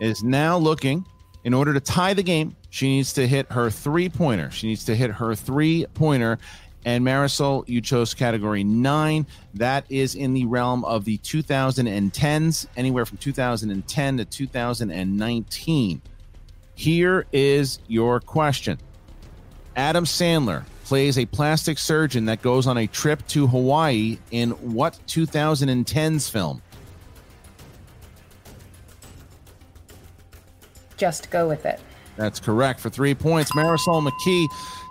[0.00, 1.04] is now looking.
[1.44, 4.50] In order to tie the game, she needs to hit her three pointer.
[4.50, 6.38] She needs to hit her three pointer.
[6.84, 9.26] And Marisol, you chose category nine.
[9.54, 16.02] That is in the realm of the 2010s, anywhere from 2010 to 2019.
[16.74, 18.78] Here is your question
[19.74, 24.98] Adam Sandler plays a plastic surgeon that goes on a trip to Hawaii in what
[25.06, 26.62] 2010s film?
[30.96, 31.78] Just go with it.
[32.16, 33.52] That's correct for three points.
[33.52, 34.46] Marisol McKee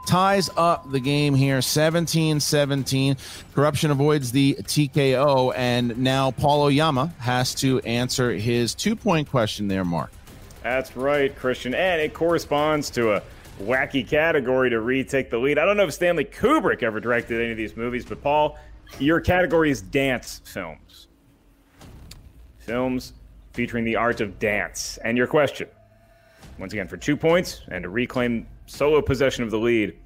[0.08, 3.18] ties up the game here 17 17.
[3.56, 9.68] Corruption avoids the TKO, and now Paul Oyama has to answer his two point question
[9.68, 10.12] there, Mark.
[10.62, 11.74] That's right, Christian.
[11.74, 13.24] And it corresponds to a
[13.62, 15.58] wacky category to retake the lead.
[15.58, 18.58] I don't know if Stanley Kubrick ever directed any of these movies, but Paul,
[19.00, 21.08] your category is dance films.
[22.60, 23.14] Films
[23.54, 25.00] featuring the art of dance.
[25.04, 25.68] And your question,
[26.60, 29.98] once again, for two points and to reclaim solo possession of the lead.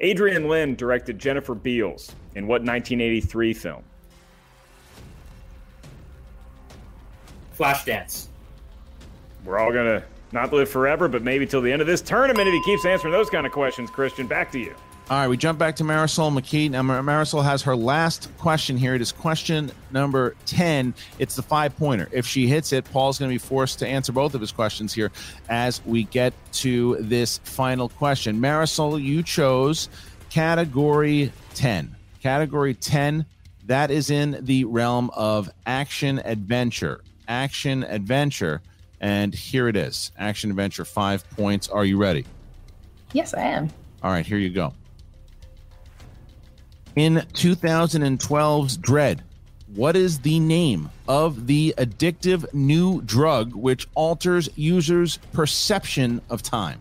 [0.00, 3.82] Adrian Lyne directed Jennifer Beals in what 1983 film?
[7.58, 8.28] Flashdance.
[9.44, 12.48] We're all going to not live forever, but maybe till the end of this tournament
[12.48, 13.90] if he keeps answering those kind of questions.
[13.90, 14.74] Christian, back to you.
[15.10, 16.70] All right, we jump back to Marisol McKee.
[16.70, 18.94] Now, Marisol has her last question here.
[18.94, 20.92] It is question number 10.
[21.18, 22.10] It's the five pointer.
[22.12, 24.92] If she hits it, Paul's going to be forced to answer both of his questions
[24.92, 25.10] here
[25.48, 28.38] as we get to this final question.
[28.38, 29.88] Marisol, you chose
[30.28, 31.96] category 10.
[32.22, 33.24] Category 10,
[33.64, 37.00] that is in the realm of action adventure.
[37.28, 38.60] Action adventure.
[39.00, 41.68] And here it is action adventure, five points.
[41.68, 42.24] Are you ready?
[43.12, 43.70] Yes, I am.
[44.02, 44.74] All right, here you go.
[46.96, 49.20] In 2012's Dredd,
[49.74, 56.80] what is the name of the addictive new drug which alters users' perception of time?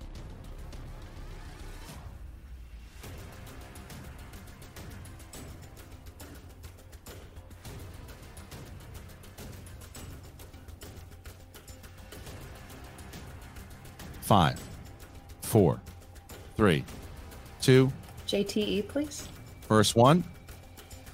[14.28, 14.62] Five,
[15.42, 15.80] four,
[16.58, 16.84] three,
[17.62, 17.94] two,
[18.28, 19.26] JTE, please.
[19.70, 20.26] First one.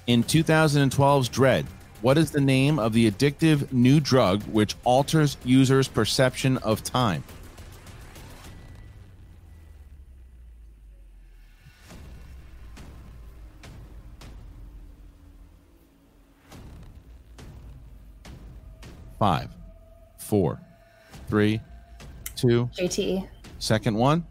[0.08, 1.64] In 2012's Dredd,
[2.02, 7.22] What is the name of the addictive new drug which alters users' perception of time?
[19.20, 19.50] Five,
[20.18, 20.60] four,
[21.28, 21.60] three,
[22.44, 23.28] JT.
[23.58, 24.26] Second one.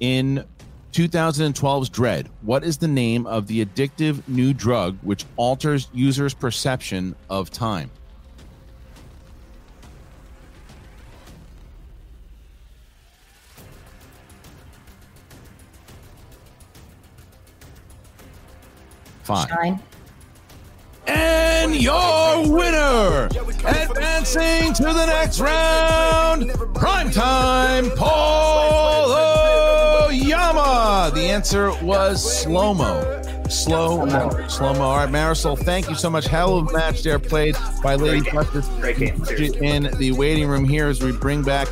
[0.00, 0.44] In
[0.92, 7.14] 2012's Dredd, what is the name of the addictive new drug which alters users' perception
[7.30, 7.90] of time?
[19.22, 19.48] Five.
[19.48, 19.80] Shine.
[21.06, 22.31] And your
[24.22, 29.10] advancing to the next round, primetime Paul
[30.06, 31.10] Oyama.
[31.12, 33.22] The answer was slow mo.
[33.48, 34.46] Slow mo.
[34.46, 34.82] Slow mo.
[34.82, 36.26] All right, Marisol, thank you so much.
[36.26, 39.24] Hell of a match there played by Lady Buster Great game.
[39.24, 39.66] Seriously.
[39.66, 41.66] in the waiting room here as we bring back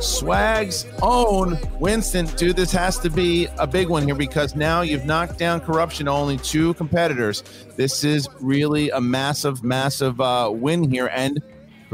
[0.00, 2.26] Swag's own Winston.
[2.36, 6.06] Dude, this has to be a big one here because now you've knocked down corruption
[6.06, 7.42] to only two competitors.
[7.76, 11.42] This is really a massive, massive uh, win here, and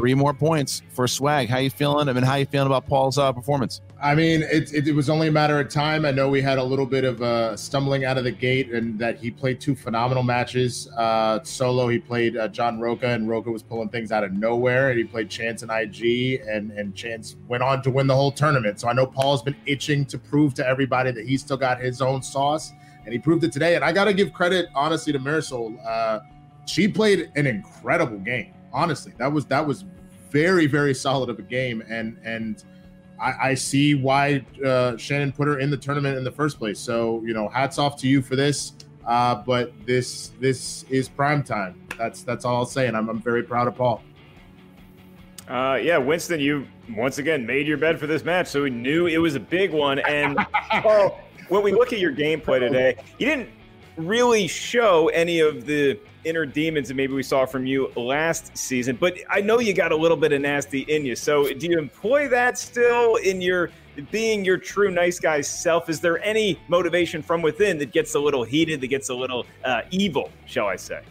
[0.01, 1.51] three more points for Swag.
[1.51, 2.09] How you feeling?
[2.09, 3.83] I mean, how you feeling about Paul's uh, performance?
[4.03, 6.07] I mean, it, it, it was only a matter of time.
[6.07, 8.99] I know we had a little bit of uh, stumbling out of the gate, and
[8.99, 10.89] that he played two phenomenal matches.
[10.97, 14.89] Uh, solo, he played uh, John Rocha, and Rocha was pulling things out of nowhere.
[14.89, 18.33] And he played Chance and IG, and and Chance went on to win the whole
[18.33, 18.81] tournament.
[18.81, 22.01] So I know Paul's been itching to prove to everybody that he's still got his
[22.01, 22.73] own sauce,
[23.05, 23.77] and he proved it today.
[23.77, 25.77] And I got to give credit, honestly, to Marisol.
[25.87, 26.21] Uh,
[26.65, 28.55] she played an incredible game.
[28.73, 29.85] Honestly, that was that was
[30.31, 32.65] very very solid of a game, and and.
[33.23, 36.79] I, I see why uh, Shannon put her in the tournament in the first place.
[36.79, 38.73] So you know, hats off to you for this.
[39.07, 41.87] Uh, but this this is prime time.
[41.99, 44.03] That's that's all I'll say, and I'm, I'm very proud of Paul.
[45.49, 49.07] Uh, yeah, Winston, you once again made your bed for this match, so we knew
[49.07, 49.99] it was a big one.
[49.99, 50.39] And
[50.71, 51.19] Paul,
[51.49, 53.49] when we look at your gameplay today, you didn't
[54.07, 58.97] really show any of the inner demons that maybe we saw from you last season,
[58.97, 61.17] but I know you got a little bit of nasty in you.
[61.17, 63.71] So do you employ that still in your
[64.11, 65.89] being your true nice guy self?
[65.89, 69.47] Is there any motivation from within that gets a little heated, that gets a little
[69.65, 71.03] uh, evil, shall I say?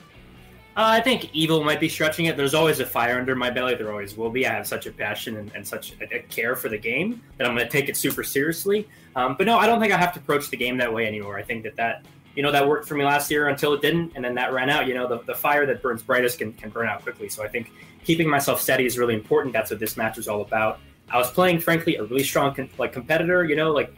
[0.78, 2.38] Uh, I think evil might be stretching it.
[2.38, 3.76] There's always a fire under my belly.
[3.76, 4.48] There always will be.
[4.48, 7.46] I have such a passion and, and such a, a care for the game that
[7.46, 8.88] I'm going to take it super seriously.
[9.16, 11.38] Um, but no, I don't think I have to approach the game that way anymore.
[11.38, 12.06] I think that that
[12.36, 14.70] you know that worked for me last year until it didn't, and then that ran
[14.70, 14.88] out.
[14.88, 17.30] You know, the, the fire that burns brightest can, can burn out quickly.
[17.30, 17.72] So I think
[18.04, 19.54] keeping myself steady is really important.
[19.54, 20.80] That's what this match was all about.
[21.10, 23.44] I was playing, frankly, a really strong con- like competitor.
[23.44, 23.94] You know, like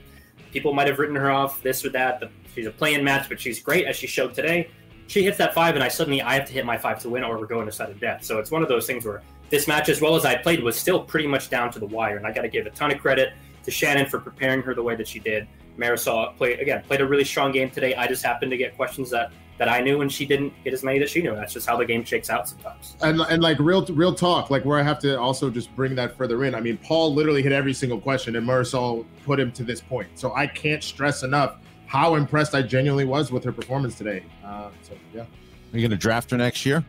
[0.52, 2.20] people might have written her off this or that.
[2.20, 4.70] The, she's a playing match, but she's great as she showed today.
[5.08, 7.24] She hits that five, and I suddenly I have to hit my five to win,
[7.24, 8.24] or we're going to sudden death.
[8.24, 10.78] So it's one of those things where this match, as well as I played, was
[10.78, 13.00] still pretty much down to the wire, and I got to give a ton of
[13.00, 15.48] credit to Shannon for preparing her the way that she did.
[15.78, 17.96] Marisol played again, played a really strong game today.
[17.96, 20.82] I just happened to get questions that that I knew, and she didn't get as
[20.82, 21.36] many that she knew.
[21.36, 22.96] That's just how the game shakes out sometimes.
[23.02, 26.18] And and like real real talk, like where I have to also just bring that
[26.18, 26.56] further in.
[26.56, 30.08] I mean, Paul literally hit every single question, and Marisol put him to this point.
[30.16, 34.24] So I can't stress enough how impressed I genuinely was with her performance today.
[34.44, 35.22] Uh, so yeah.
[35.22, 36.84] Are you going to draft her next year?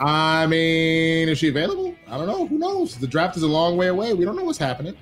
[0.00, 1.94] I mean, is she available?
[2.08, 2.46] I don't know.
[2.46, 2.96] Who knows?
[2.96, 4.14] The draft is a long way away.
[4.14, 4.96] We don't know what's happening.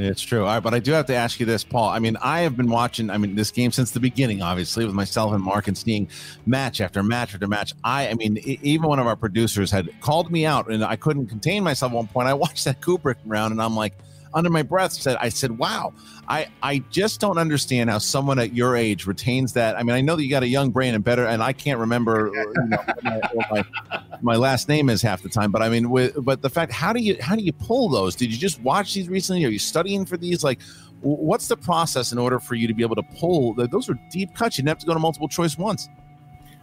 [0.00, 0.40] It's true.
[0.40, 1.88] All right, but I do have to ask you this, Paul.
[1.88, 4.94] I mean, I have been watching, I mean, this game since the beginning, obviously, with
[4.94, 6.08] myself and Mark and seeing
[6.46, 7.74] match after match after match.
[7.82, 11.26] I, I mean, even one of our producers had called me out and I couldn't
[11.26, 12.28] contain myself at one point.
[12.28, 13.94] I watched that Kubrick round and I'm like,
[14.34, 15.92] under my breath, said, I said, wow,
[16.28, 19.78] I, I just don't understand how someone at your age retains that.
[19.78, 21.78] I mean, I know that you got a young brain and better, and I can't
[21.78, 25.50] remember you know, what my, what my, my last name is half the time.
[25.50, 28.14] But I mean, with, but the fact, how do you how do you pull those?
[28.14, 29.44] Did you just watch these recently?
[29.44, 30.44] Are you studying for these?
[30.44, 30.60] Like,
[31.00, 33.54] what's the process in order for you to be able to pull?
[33.54, 34.58] Those are deep cuts.
[34.58, 35.88] You didn't have to go to multiple choice once.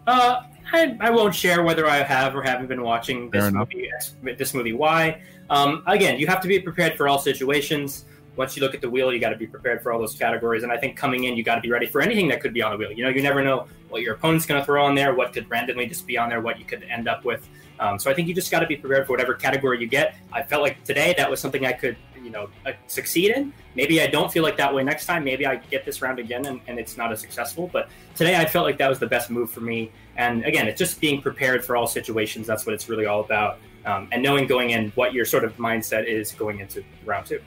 [0.08, 3.70] Uh, I, I won't share whether I have or haven't been watching Fair this enough.
[3.74, 4.38] movie.
[4.38, 5.22] This movie, why?
[5.50, 8.06] Um, again, you have to be prepared for all situations.
[8.36, 10.64] Once you look at the wheel, you got to be prepared for all those categories.
[10.64, 12.62] And I think coming in, you got to be ready for anything that could be
[12.62, 12.92] on the wheel.
[12.92, 15.50] You know, you never know what your opponent's going to throw on there, what could
[15.50, 17.48] randomly just be on there, what you could end up with.
[17.80, 20.16] Um, so I think you just got to be prepared for whatever category you get.
[20.32, 23.54] I felt like today that was something I could, you know, uh, succeed in.
[23.76, 25.24] Maybe I don't feel like that way next time.
[25.24, 27.70] Maybe I get this round again and, and it's not as successful.
[27.72, 29.92] But today I felt like that was the best move for me.
[30.16, 32.48] And again, it's just being prepared for all situations.
[32.48, 33.60] That's what it's really all about.
[33.86, 37.40] Um, and knowing going in what your sort of mindset is going into round two.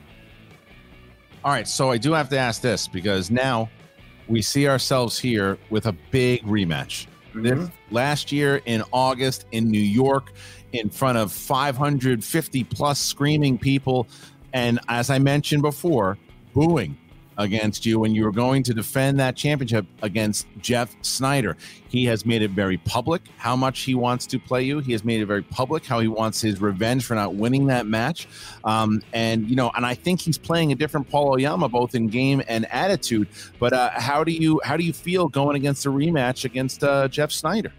[1.43, 3.69] All right, so I do have to ask this because now
[4.27, 7.07] we see ourselves here with a big rematch.
[7.33, 10.33] this last year in August in New York
[10.73, 14.07] in front of 550 plus screaming people.
[14.53, 16.17] And as I mentioned before,
[16.53, 16.97] booing
[17.39, 21.57] against you when you were going to defend that championship against Jeff Sneider.
[21.87, 24.79] He has made it very public how much he wants to play you.
[24.79, 27.87] He has made it very public how he wants his revenge for not winning that
[27.87, 28.27] match.
[28.65, 32.07] Um, and you know, and I think he's playing a different Paul Oyama both in
[32.07, 33.29] game and attitude.
[33.57, 37.07] But uh, how do you how do you feel going against a rematch against uh,
[37.07, 37.71] Jeff Sneider?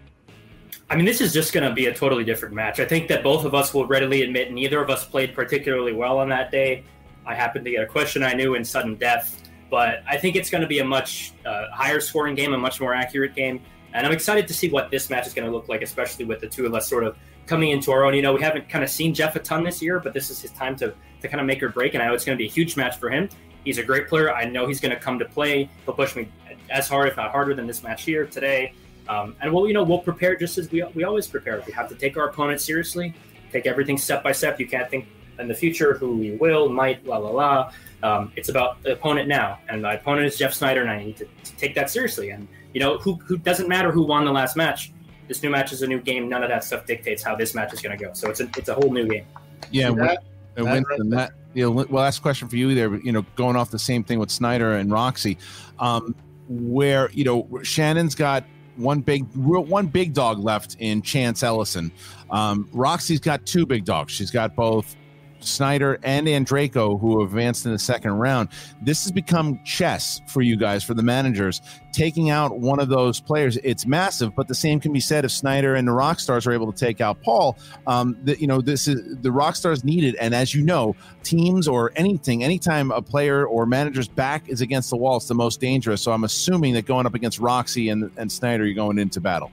[0.89, 2.81] I mean, this is just going to be a totally different match.
[2.81, 6.17] I think that both of us will readily admit neither of us played particularly well
[6.17, 6.83] on that day.
[7.25, 9.40] I happened to get a question I knew in sudden death
[9.71, 12.79] but I think it's going to be a much uh, higher scoring game, a much
[12.81, 13.61] more accurate game.
[13.93, 16.41] And I'm excited to see what this match is going to look like, especially with
[16.41, 17.17] the two of us sort of
[17.47, 18.13] coming into our own.
[18.13, 20.41] You know, we haven't kind of seen Jeff a ton this year, but this is
[20.41, 21.93] his time to, to kind of make or break.
[21.93, 23.29] And I know it's going to be a huge match for him.
[23.63, 24.33] He's a great player.
[24.33, 25.69] I know he's going to come to play.
[25.85, 26.27] He'll push me
[26.69, 28.73] as hard, if not harder, than this match here today.
[29.07, 31.63] Um, and we'll, you know, we'll prepare just as we, we always prepare.
[31.65, 33.13] We have to take our opponent seriously,
[33.51, 34.59] take everything step by step.
[34.59, 35.07] You can't think
[35.39, 37.71] in the future who we will, might, la la la.
[38.03, 41.17] Um, it's about the opponent now, and my opponent is Jeff Sneider, and I need
[41.17, 42.31] to, to, take that seriously.
[42.31, 44.91] And you know, who, who doesn't matter who won the last match.
[45.27, 46.27] This new match is a new game.
[46.27, 48.11] None of that stuff dictates how this match is going to go.
[48.13, 49.25] So it's a it's a whole new game.
[49.69, 50.23] Yeah, that,
[50.55, 52.95] and Winston, that you know, well, last question for you there.
[52.95, 55.37] You know, going off the same thing with Sneider and Roxy,
[55.79, 56.15] um,
[56.49, 58.43] where you know Shannon's got
[58.77, 61.91] one big one big dog left in Chance Ellison.
[62.29, 64.11] Um, Roxy's got two big dogs.
[64.11, 64.95] She's got both
[65.43, 68.49] Sneider and Andreyko, who advanced in the second round.
[68.81, 71.61] This has become chess for you guys, for the managers.
[71.91, 74.35] Taking out one of those players, it's massive.
[74.35, 77.01] But the same can be said if Sneider and the Rockstars are able to take
[77.01, 77.57] out Paul.
[77.87, 81.91] Um, that you know, this is the Rockstars needed, and as you know, teams or
[81.95, 86.01] anything, anytime a player or manager's back is against the wall, it's the most dangerous.
[86.01, 89.51] So I'm assuming that going up against Roxy and, and Sneider, you're going into battle.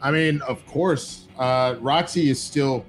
[0.00, 2.84] I mean, of course, uh, Roxy is still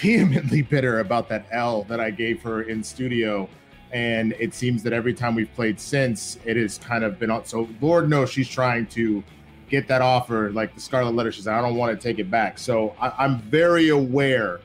[0.00, 3.48] vehemently bitter about that L that I gave her in studio.
[3.92, 7.44] And it seems that every time we've played since, it has kind of been on.
[7.44, 9.22] So Lord knows she's trying to
[9.68, 11.30] get that offer, like the Scarlet Letter.
[11.30, 12.58] She's like, I don't want to take it back.
[12.58, 14.60] So I, am very aware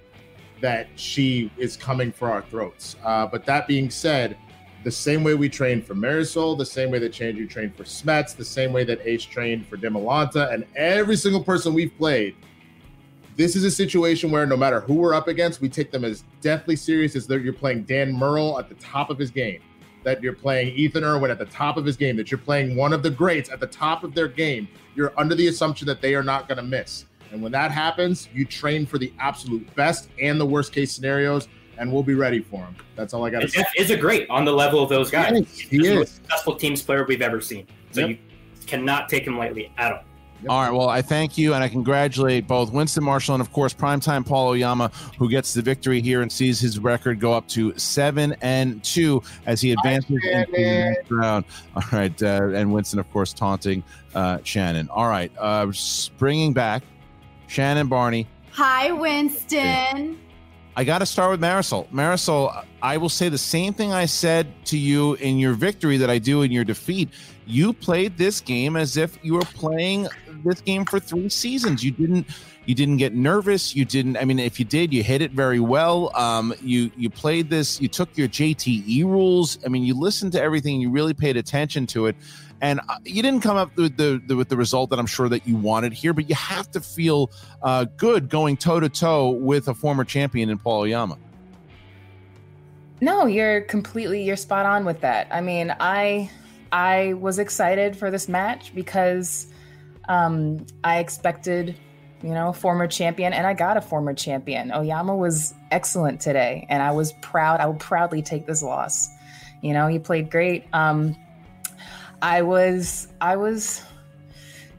[0.62, 2.96] that she is coming for our throats.
[3.04, 4.36] Uh, but that being said,
[4.84, 8.36] the same way we trained for Marisol, the same way that you trained for Smets,
[8.36, 12.36] the same way that Ace trained for Demolanta, and every single person we've played–
[13.40, 16.26] this is a situation where no matter who we're up against, we take them as
[16.42, 19.62] deathly serious as though you're playing Dan Murrell at the top of his game,
[20.04, 22.92] that you're playing Ethan Erwin at the top of his game, that you're playing one
[22.92, 24.68] of the greats at the top of their game.
[24.94, 27.06] You're under the assumption that they are not going to miss.
[27.32, 31.48] And when that happens, you train for the absolute best and the worst case scenarios,
[31.78, 32.76] and we'll be ready for them.
[32.98, 33.64] That's all I got to say.
[33.78, 35.58] Is a great on the level of those guys.
[35.58, 35.88] He is.
[35.88, 37.68] the most successful teams player we've ever seen.
[37.92, 38.10] So yep.
[38.10, 38.18] you
[38.68, 40.04] cannot take him lightly at all.
[40.42, 40.50] Yep.
[40.50, 40.72] All right.
[40.72, 44.50] Well, I thank you and I congratulate both Winston Marshall and, of course, primetime Paul
[44.50, 48.84] Oyama, who gets the victory here and sees his record go up to seven and
[48.84, 51.46] two as he advances into the next round.
[51.76, 52.24] All right.
[52.24, 53.84] Uh, and Winston, of course, taunting
[54.16, 54.90] uh, Shannon.
[54.90, 55.32] All right.
[55.38, 55.72] Uh,
[56.18, 56.84] bringing back
[57.48, 58.28] Shannon Barney.
[58.52, 60.20] Hi, Winston.
[60.76, 61.90] I got to start with Marisol.
[61.90, 66.10] Marisol, I will say the same thing I said to you in your victory that
[66.10, 67.10] I do in your defeat.
[67.46, 70.08] You played this game as if you were playing
[70.44, 71.84] this game for three seasons.
[71.84, 72.28] You didn't
[72.66, 73.76] you didn't get nervous.
[73.76, 74.18] You didn't.
[74.18, 76.16] I mean, if you did, you hit it very well.
[76.16, 77.82] Um, you you played this.
[77.82, 79.58] You took your JTE rules.
[79.66, 80.80] I mean, you listened to everything.
[80.80, 82.16] You really paid attention to it,
[82.62, 85.30] and uh, you didn't come up with the, the with the result that I'm sure
[85.30, 86.14] that you wanted here.
[86.14, 87.32] But you have to feel
[87.64, 91.18] uh, good going toe to toe with a former champion in Paul Oyama.
[93.02, 95.28] No, you're completely you're spot on with that.
[95.32, 96.30] I mean, I
[96.72, 99.48] I was excited for this match because
[100.10, 101.78] um, I expected,
[102.22, 104.74] you know, former champion, and I got a former champion.
[104.74, 107.62] Oyama was excellent today, and I was proud.
[107.62, 109.08] I will proudly take this loss.
[109.62, 110.66] You know, he played great.
[110.74, 111.16] Um,
[112.22, 113.84] I was, I was,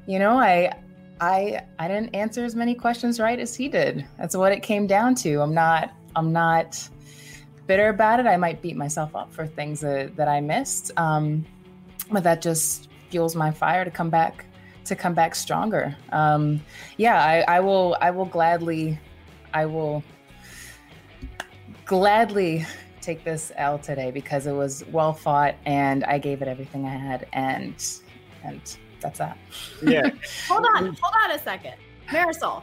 [0.06, 0.72] you know, I,
[1.20, 4.06] I, I didn't answer as many questions right as he did.
[4.18, 5.40] That's what it came down to.
[5.40, 6.88] I'm not, I'm not
[7.66, 8.26] bitter about it.
[8.26, 11.46] I might beat myself up for things that, that I missed, um,
[12.10, 14.44] but that just fuels my fire to come back
[14.84, 15.96] to come back stronger.
[16.10, 16.60] Um,
[16.96, 17.96] yeah, I, I will.
[18.00, 18.98] I will gladly.
[19.52, 20.02] I will
[21.84, 22.64] gladly
[23.00, 26.96] take this L today because it was well fought and I gave it everything I
[26.96, 27.74] had and
[28.44, 28.60] and
[29.00, 29.38] that's that.
[29.82, 30.10] Yeah.
[30.48, 31.74] hold on, hold on a second.
[32.08, 32.62] Marisol.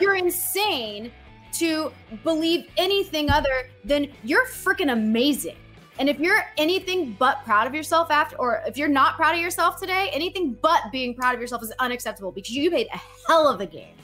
[0.00, 1.12] You're insane
[1.54, 5.56] to believe anything other than you're freaking amazing.
[5.98, 9.40] And if you're anything but proud of yourself after, or if you're not proud of
[9.40, 13.48] yourself today, anything but being proud of yourself is unacceptable because you played a hell
[13.48, 13.94] of a game.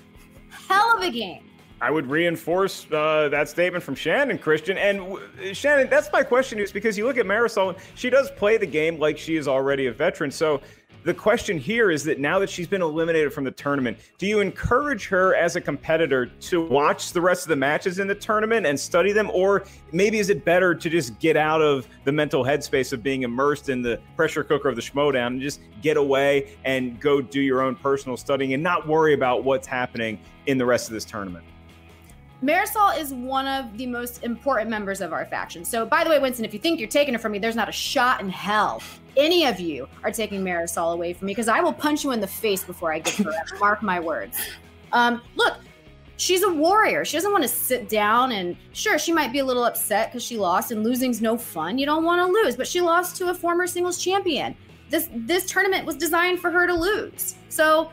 [0.69, 1.51] Hell of a game.
[1.83, 4.79] I would reinforce uh, that statement from Shannon, Christian.
[4.79, 8.57] And w- Shannon, that's my question is because you look at Marisol, she does play
[8.57, 10.31] the game like she is already a veteran.
[10.31, 10.61] So
[11.05, 14.41] the question here is that now that she's been eliminated from the tournament, do you
[14.41, 18.67] encourage her as a competitor to watch the rest of the matches in the tournament
[18.67, 19.31] and study them?
[19.33, 23.23] Or maybe is it better to just get out of the mental headspace of being
[23.23, 27.41] immersed in the pressure cooker of the schmoedown and just get away and go do
[27.41, 31.05] your own personal studying and not worry about what's happening in the rest of this
[31.05, 31.45] tournament?
[32.43, 35.65] Marisol is one of the most important members of our faction.
[35.65, 37.69] So, by the way, Winston, if you think you're taking her from me, there's not
[37.69, 38.83] a shot in hell
[39.17, 42.21] any of you are taking Marisol away from me because I will punch you in
[42.21, 43.33] the face before I get her.
[43.59, 44.39] Mark my words.
[44.93, 45.59] Um, look,
[46.17, 47.05] she's a warrior.
[47.05, 50.23] She doesn't want to sit down and sure, she might be a little upset because
[50.23, 51.79] she lost and losing's no fun.
[51.79, 54.55] You don't want to lose, but she lost to a former singles champion.
[54.89, 57.37] This this tournament was designed for her to lose.
[57.49, 57.91] So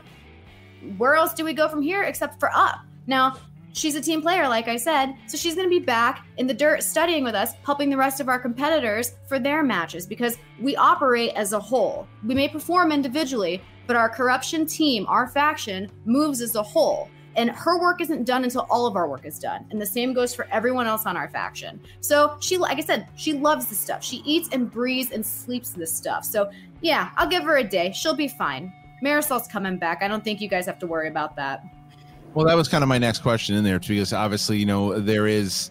[0.96, 2.80] where else do we go from here except for up?
[3.06, 3.38] Now,
[3.72, 6.54] she's a team player, like I said, so she's going to be back in the
[6.54, 10.76] dirt studying with us, helping the rest of our competitors for their matches because we
[10.76, 12.06] operate as a whole.
[12.26, 17.08] We may perform individually, but our corruption team, our faction, moves as a whole.
[17.36, 19.64] And her work isn't done until all of our work is done.
[19.70, 21.80] And the same goes for everyone else on our faction.
[22.00, 24.02] So she, like I said, she loves this stuff.
[24.02, 26.24] She eats and breathes and sleeps this stuff.
[26.24, 26.50] So
[26.80, 27.92] yeah, I'll give her a day.
[27.92, 28.72] She'll be fine.
[29.02, 30.02] Marisol's coming back.
[30.02, 31.64] I don't think you guys have to worry about that.
[32.34, 35.00] Well, that was kind of my next question in there too, because obviously, you know,
[35.00, 35.70] there is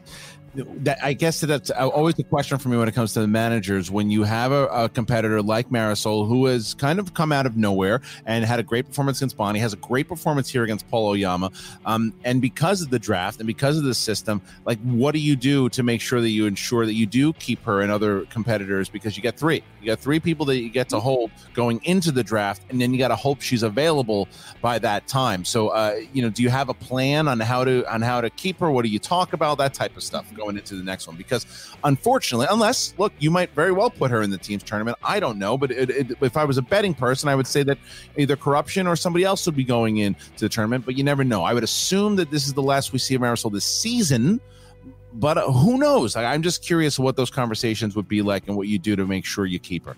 [0.56, 3.92] that I guess that's always the question for me when it comes to the managers.
[3.92, 7.56] When you have a, a, competitor like Marisol, who has kind of come out of
[7.56, 11.10] nowhere and had a great performance against Bonnie, has a great performance here against Paul
[11.10, 11.52] Oyama,
[11.86, 15.36] um, and because of the draft and because of the system, like what do you
[15.36, 18.90] do to make sure that you ensure that you do keep her and other competitors?
[18.90, 22.12] Because you get three, you got three people that you get to hold going into
[22.12, 24.28] the draft, and then you got to hope she's available
[24.62, 25.46] by that time.
[25.46, 28.30] So, uh, you know, do you have a plan on how to on how to
[28.32, 28.72] keep her?
[28.72, 29.60] What do you talk about?
[29.60, 31.16] That type of stuff going into the next one.
[31.16, 31.46] Because
[31.84, 34.98] unfortunately unless look you might very well put her in the team's tournament.
[35.04, 37.64] I don't know but it, it, if i was a betting person i would say
[37.64, 37.78] that
[38.18, 41.24] either corruption or somebody else would be going in to the tournament but you never
[41.24, 41.44] know.
[41.44, 44.40] I would assume that this is the last we see of marisol this season
[45.14, 46.16] but uh, who knows?
[46.16, 49.06] I, i'm just curious what those conversations would be like and what you do to
[49.06, 49.96] make sure you keep her.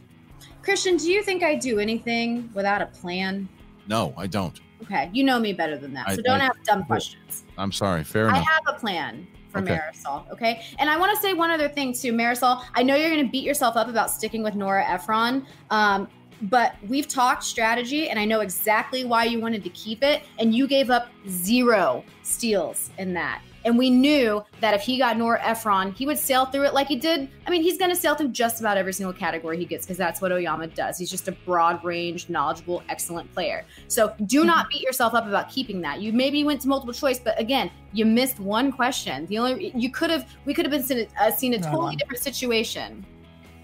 [0.63, 3.47] Christian do you think i do anything without a plan?
[3.87, 4.59] No i don't.
[4.83, 7.43] Okay you know me better than that so I, don't I, have dumb questions.
[7.57, 8.45] I'm sorry fair enough.
[8.47, 9.77] i have a plan for okay.
[9.77, 10.29] Marisol.
[10.31, 10.63] Okay.
[10.79, 12.63] And I want to say one other thing too, Marisol.
[12.73, 15.45] I know you're going to beat yourself up about sticking with Nora Ephron.
[15.69, 16.07] Um,
[16.43, 20.23] but we've talked strategy and I know exactly why you wanted to keep it.
[20.39, 23.41] And you gave up zero steals in that.
[23.63, 26.87] And we knew that if he got Nora Ephron, he would sail through it like
[26.87, 27.29] he did.
[27.45, 29.97] I mean, he's going to sail through just about every single category he gets because
[29.97, 30.97] that's what Oyama does.
[30.97, 33.65] He's just a broad range, knowledgeable, excellent player.
[33.87, 34.47] So do mm-hmm.
[34.47, 36.01] not beat yourself up about keeping that.
[36.01, 39.25] You maybe went to multiple choice, but again, you missed one question.
[39.27, 41.95] The only you could have we could have been seen a, uh, seen a totally
[41.95, 43.05] different situation.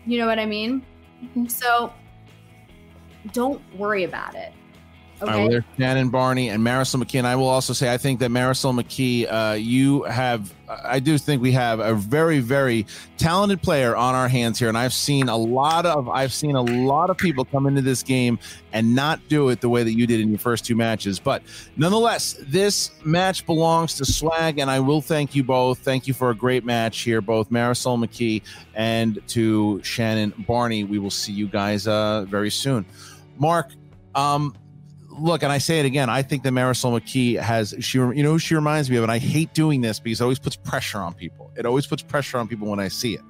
[0.05, 0.85] You know what I mean?
[1.23, 1.47] Mm-hmm.
[1.47, 1.91] So
[3.33, 4.53] don't worry about it.
[5.19, 5.31] Okay.
[5.31, 7.17] Right, well, Shannon Barney and Marisol McKee.
[7.17, 11.17] And I will also say, I think that Marisol McKee, uh, you have, I do
[11.17, 12.85] think we have a very, very
[13.17, 14.69] talented player on our hands here.
[14.69, 18.03] And I've seen a lot of, I've seen a lot of people come into this
[18.03, 18.37] game
[18.73, 21.17] and not do it the way that you did in your first two matches.
[21.17, 21.41] But
[21.77, 24.59] nonetheless, this match belongs to Swag.
[24.59, 25.79] And I will thank you both.
[25.79, 28.43] Thank you for a great match here, both Marisol McKee
[28.75, 30.83] and to Shannon Barney.
[30.83, 32.85] We will see you guys uh, very soon.
[33.39, 33.71] Mark,
[34.13, 34.53] um,
[35.19, 38.37] look, and I say it again, I think that Marisol McKee has she you know
[38.37, 41.13] she reminds me of, and I hate doing this because it always puts pressure on
[41.13, 41.51] people.
[41.55, 43.21] It always puts pressure on people when I see it.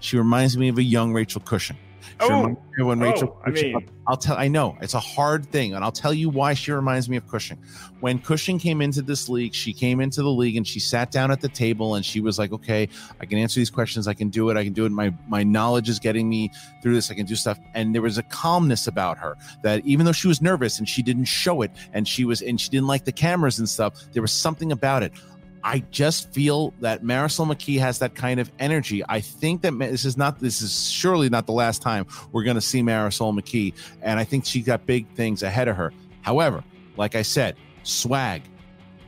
[0.00, 1.76] She reminds me of a young Rachel Cushing.
[2.20, 4.36] Oh, when Rachel, oh, I mean, I'll tell.
[4.36, 7.28] I know it's a hard thing, and I'll tell you why she reminds me of
[7.28, 7.58] Cushing.
[8.00, 11.30] When Cushing came into this league, she came into the league and she sat down
[11.30, 12.88] at the table and she was like, "Okay,
[13.20, 14.08] I can answer these questions.
[14.08, 14.56] I can do it.
[14.56, 14.92] I can do it.
[14.92, 16.50] My my knowledge is getting me
[16.82, 17.10] through this.
[17.10, 20.28] I can do stuff." And there was a calmness about her that even though she
[20.28, 23.12] was nervous and she didn't show it, and she was and she didn't like the
[23.12, 25.12] cameras and stuff, there was something about it.
[25.66, 29.02] I just feel that Marisol McKee has that kind of energy.
[29.08, 32.54] I think that this is not, this is surely not the last time we're going
[32.54, 33.74] to see Marisol McKee.
[34.00, 35.92] And I think she got big things ahead of her.
[36.22, 36.62] However,
[36.96, 38.42] like I said, swag,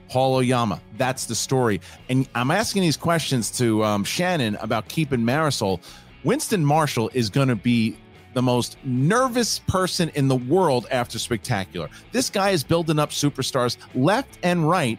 [0.08, 1.80] Paul Oyama, that's the story.
[2.08, 5.80] And I'm asking these questions to um, Shannon about keeping Marisol.
[6.24, 7.96] Winston Marshall is going to be
[8.34, 11.88] the most nervous person in the world after spectacular.
[12.12, 14.98] This guy is building up superstars left and right.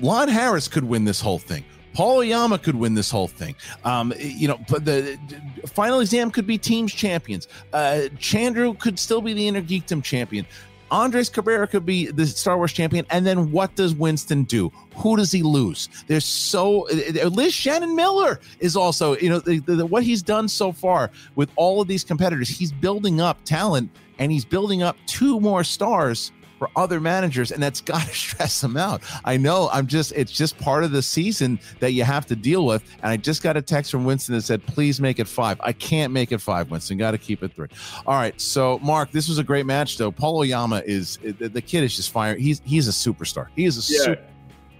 [0.00, 1.64] Lon Harris could win this whole thing.
[1.94, 3.56] Paul Oyama could win this whole thing.
[3.84, 5.18] Um, you know, but the
[5.66, 7.48] final exam could be teams champions.
[7.72, 10.46] Uh, Chandru could still be the Inner Geekdom champion.
[10.90, 13.04] Andres Cabrera could be the Star Wars champion.
[13.10, 14.72] And then what does Winston do?
[14.96, 15.88] Who does he lose?
[16.06, 16.86] There's so
[17.24, 21.50] Liz Shannon Miller is also, you know, the, the, what he's done so far with
[21.56, 22.48] all of these competitors.
[22.48, 27.62] He's building up talent and he's building up two more stars for other managers, and
[27.62, 29.02] that's got to stress them out.
[29.24, 32.66] I know I'm just, it's just part of the season that you have to deal
[32.66, 32.82] with.
[33.02, 35.60] And I just got a text from Winston that said, please make it five.
[35.62, 36.98] I can't make it five, Winston.
[36.98, 37.68] Got to keep it three.
[38.06, 38.38] All right.
[38.40, 40.10] So, Mark, this was a great match, though.
[40.10, 42.36] Paul Oyama is, the kid is just fire.
[42.36, 43.48] He's, he's a superstar.
[43.54, 44.00] He is a yeah.
[44.00, 44.22] super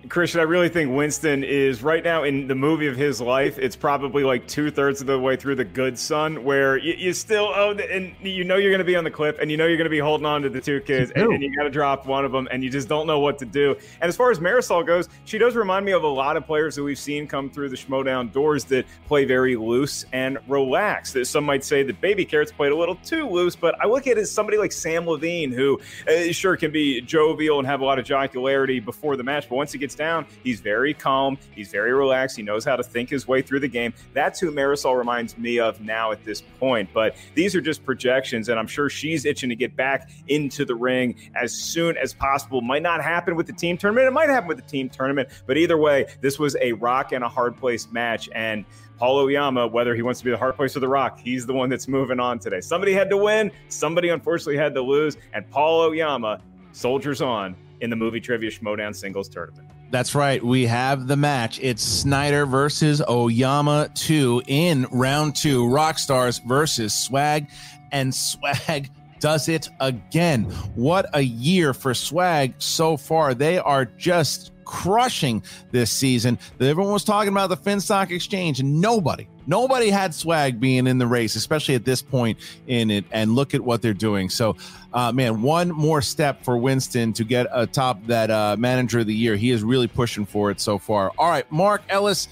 [0.09, 3.59] Christian, I really think Winston is right now in the movie of his life.
[3.59, 7.13] It's probably like two thirds of the way through The Good Son, where you, you
[7.13, 9.67] still oh, and you know you're going to be on the cliff, and you know
[9.67, 11.71] you're going to be holding on to the two kids, and, and, you got to
[11.71, 13.77] drop one of them, and you just don't know what to do.
[14.01, 16.77] And as far as Marisol goes, she does remind me of a lot of players
[16.77, 21.15] that we've seen come through the Schmoedown doors that play very loose and relaxed.
[21.15, 24.07] That some might say that Baby Carrots played a little too loose, but I look
[24.07, 27.81] at it as somebody like Samm Levine, who uh, sure can be jovial and have
[27.81, 31.37] a lot of jocularity before the match, but once he gets down, he's very calm,
[31.55, 33.93] he's very relaxed, he knows how to think his way through the game.
[34.15, 36.89] That's who Marisol reminds me of now at this point.
[36.95, 40.75] But these are just projections, and I'm sure she's itching to get back into the
[40.75, 42.63] ring as soon as possible.
[42.63, 45.59] Might not happen with the team tournament, it might happen with the team tournament, but
[45.59, 48.31] either way, this was a rock and a hard place match.
[48.35, 48.65] And
[48.99, 51.53] Paul Oyama, whether he wants to be the hard place or the rock, he's the
[51.53, 52.61] one that's moving on today.
[52.61, 56.41] Somebody had to win, somebody unfortunately had to lose, and Paul Oyama
[56.73, 59.69] soldiers on in the movie trivia Schmoedown singles tournament.
[59.91, 60.45] That's right.
[60.45, 61.59] We have the match.
[61.63, 65.65] It's Sneider versus Oyama 2 in round two.
[65.65, 67.49] Rockstars versus Swag,
[67.91, 70.45] and Swag does it again.
[70.75, 73.35] What a year for Swag so far.
[73.35, 75.43] They are just crushing
[75.73, 76.39] this season.
[76.61, 81.07] Everyone was talking about the Finstock Exchange, and nobody, nobody had swag being in the
[81.07, 82.39] race, especially at this point
[82.69, 83.05] in it.
[83.11, 84.29] And look at what they're doing.
[84.29, 84.57] So,
[84.93, 89.15] uh, man, one more step for Winston to get atop that uh, manager of the
[89.15, 89.35] year.
[89.35, 91.11] He is really pushing for it so far.
[91.19, 92.29] All right, Mark Ellis,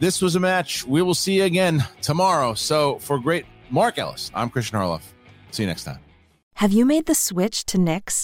[0.00, 0.84] this was a match.
[0.84, 2.54] We will see you again tomorrow.
[2.54, 5.02] So, for great Mark Ellis, I'm Christian Harloff.
[5.50, 5.98] See you next time.
[6.54, 8.23] Have you made the switch to Knix?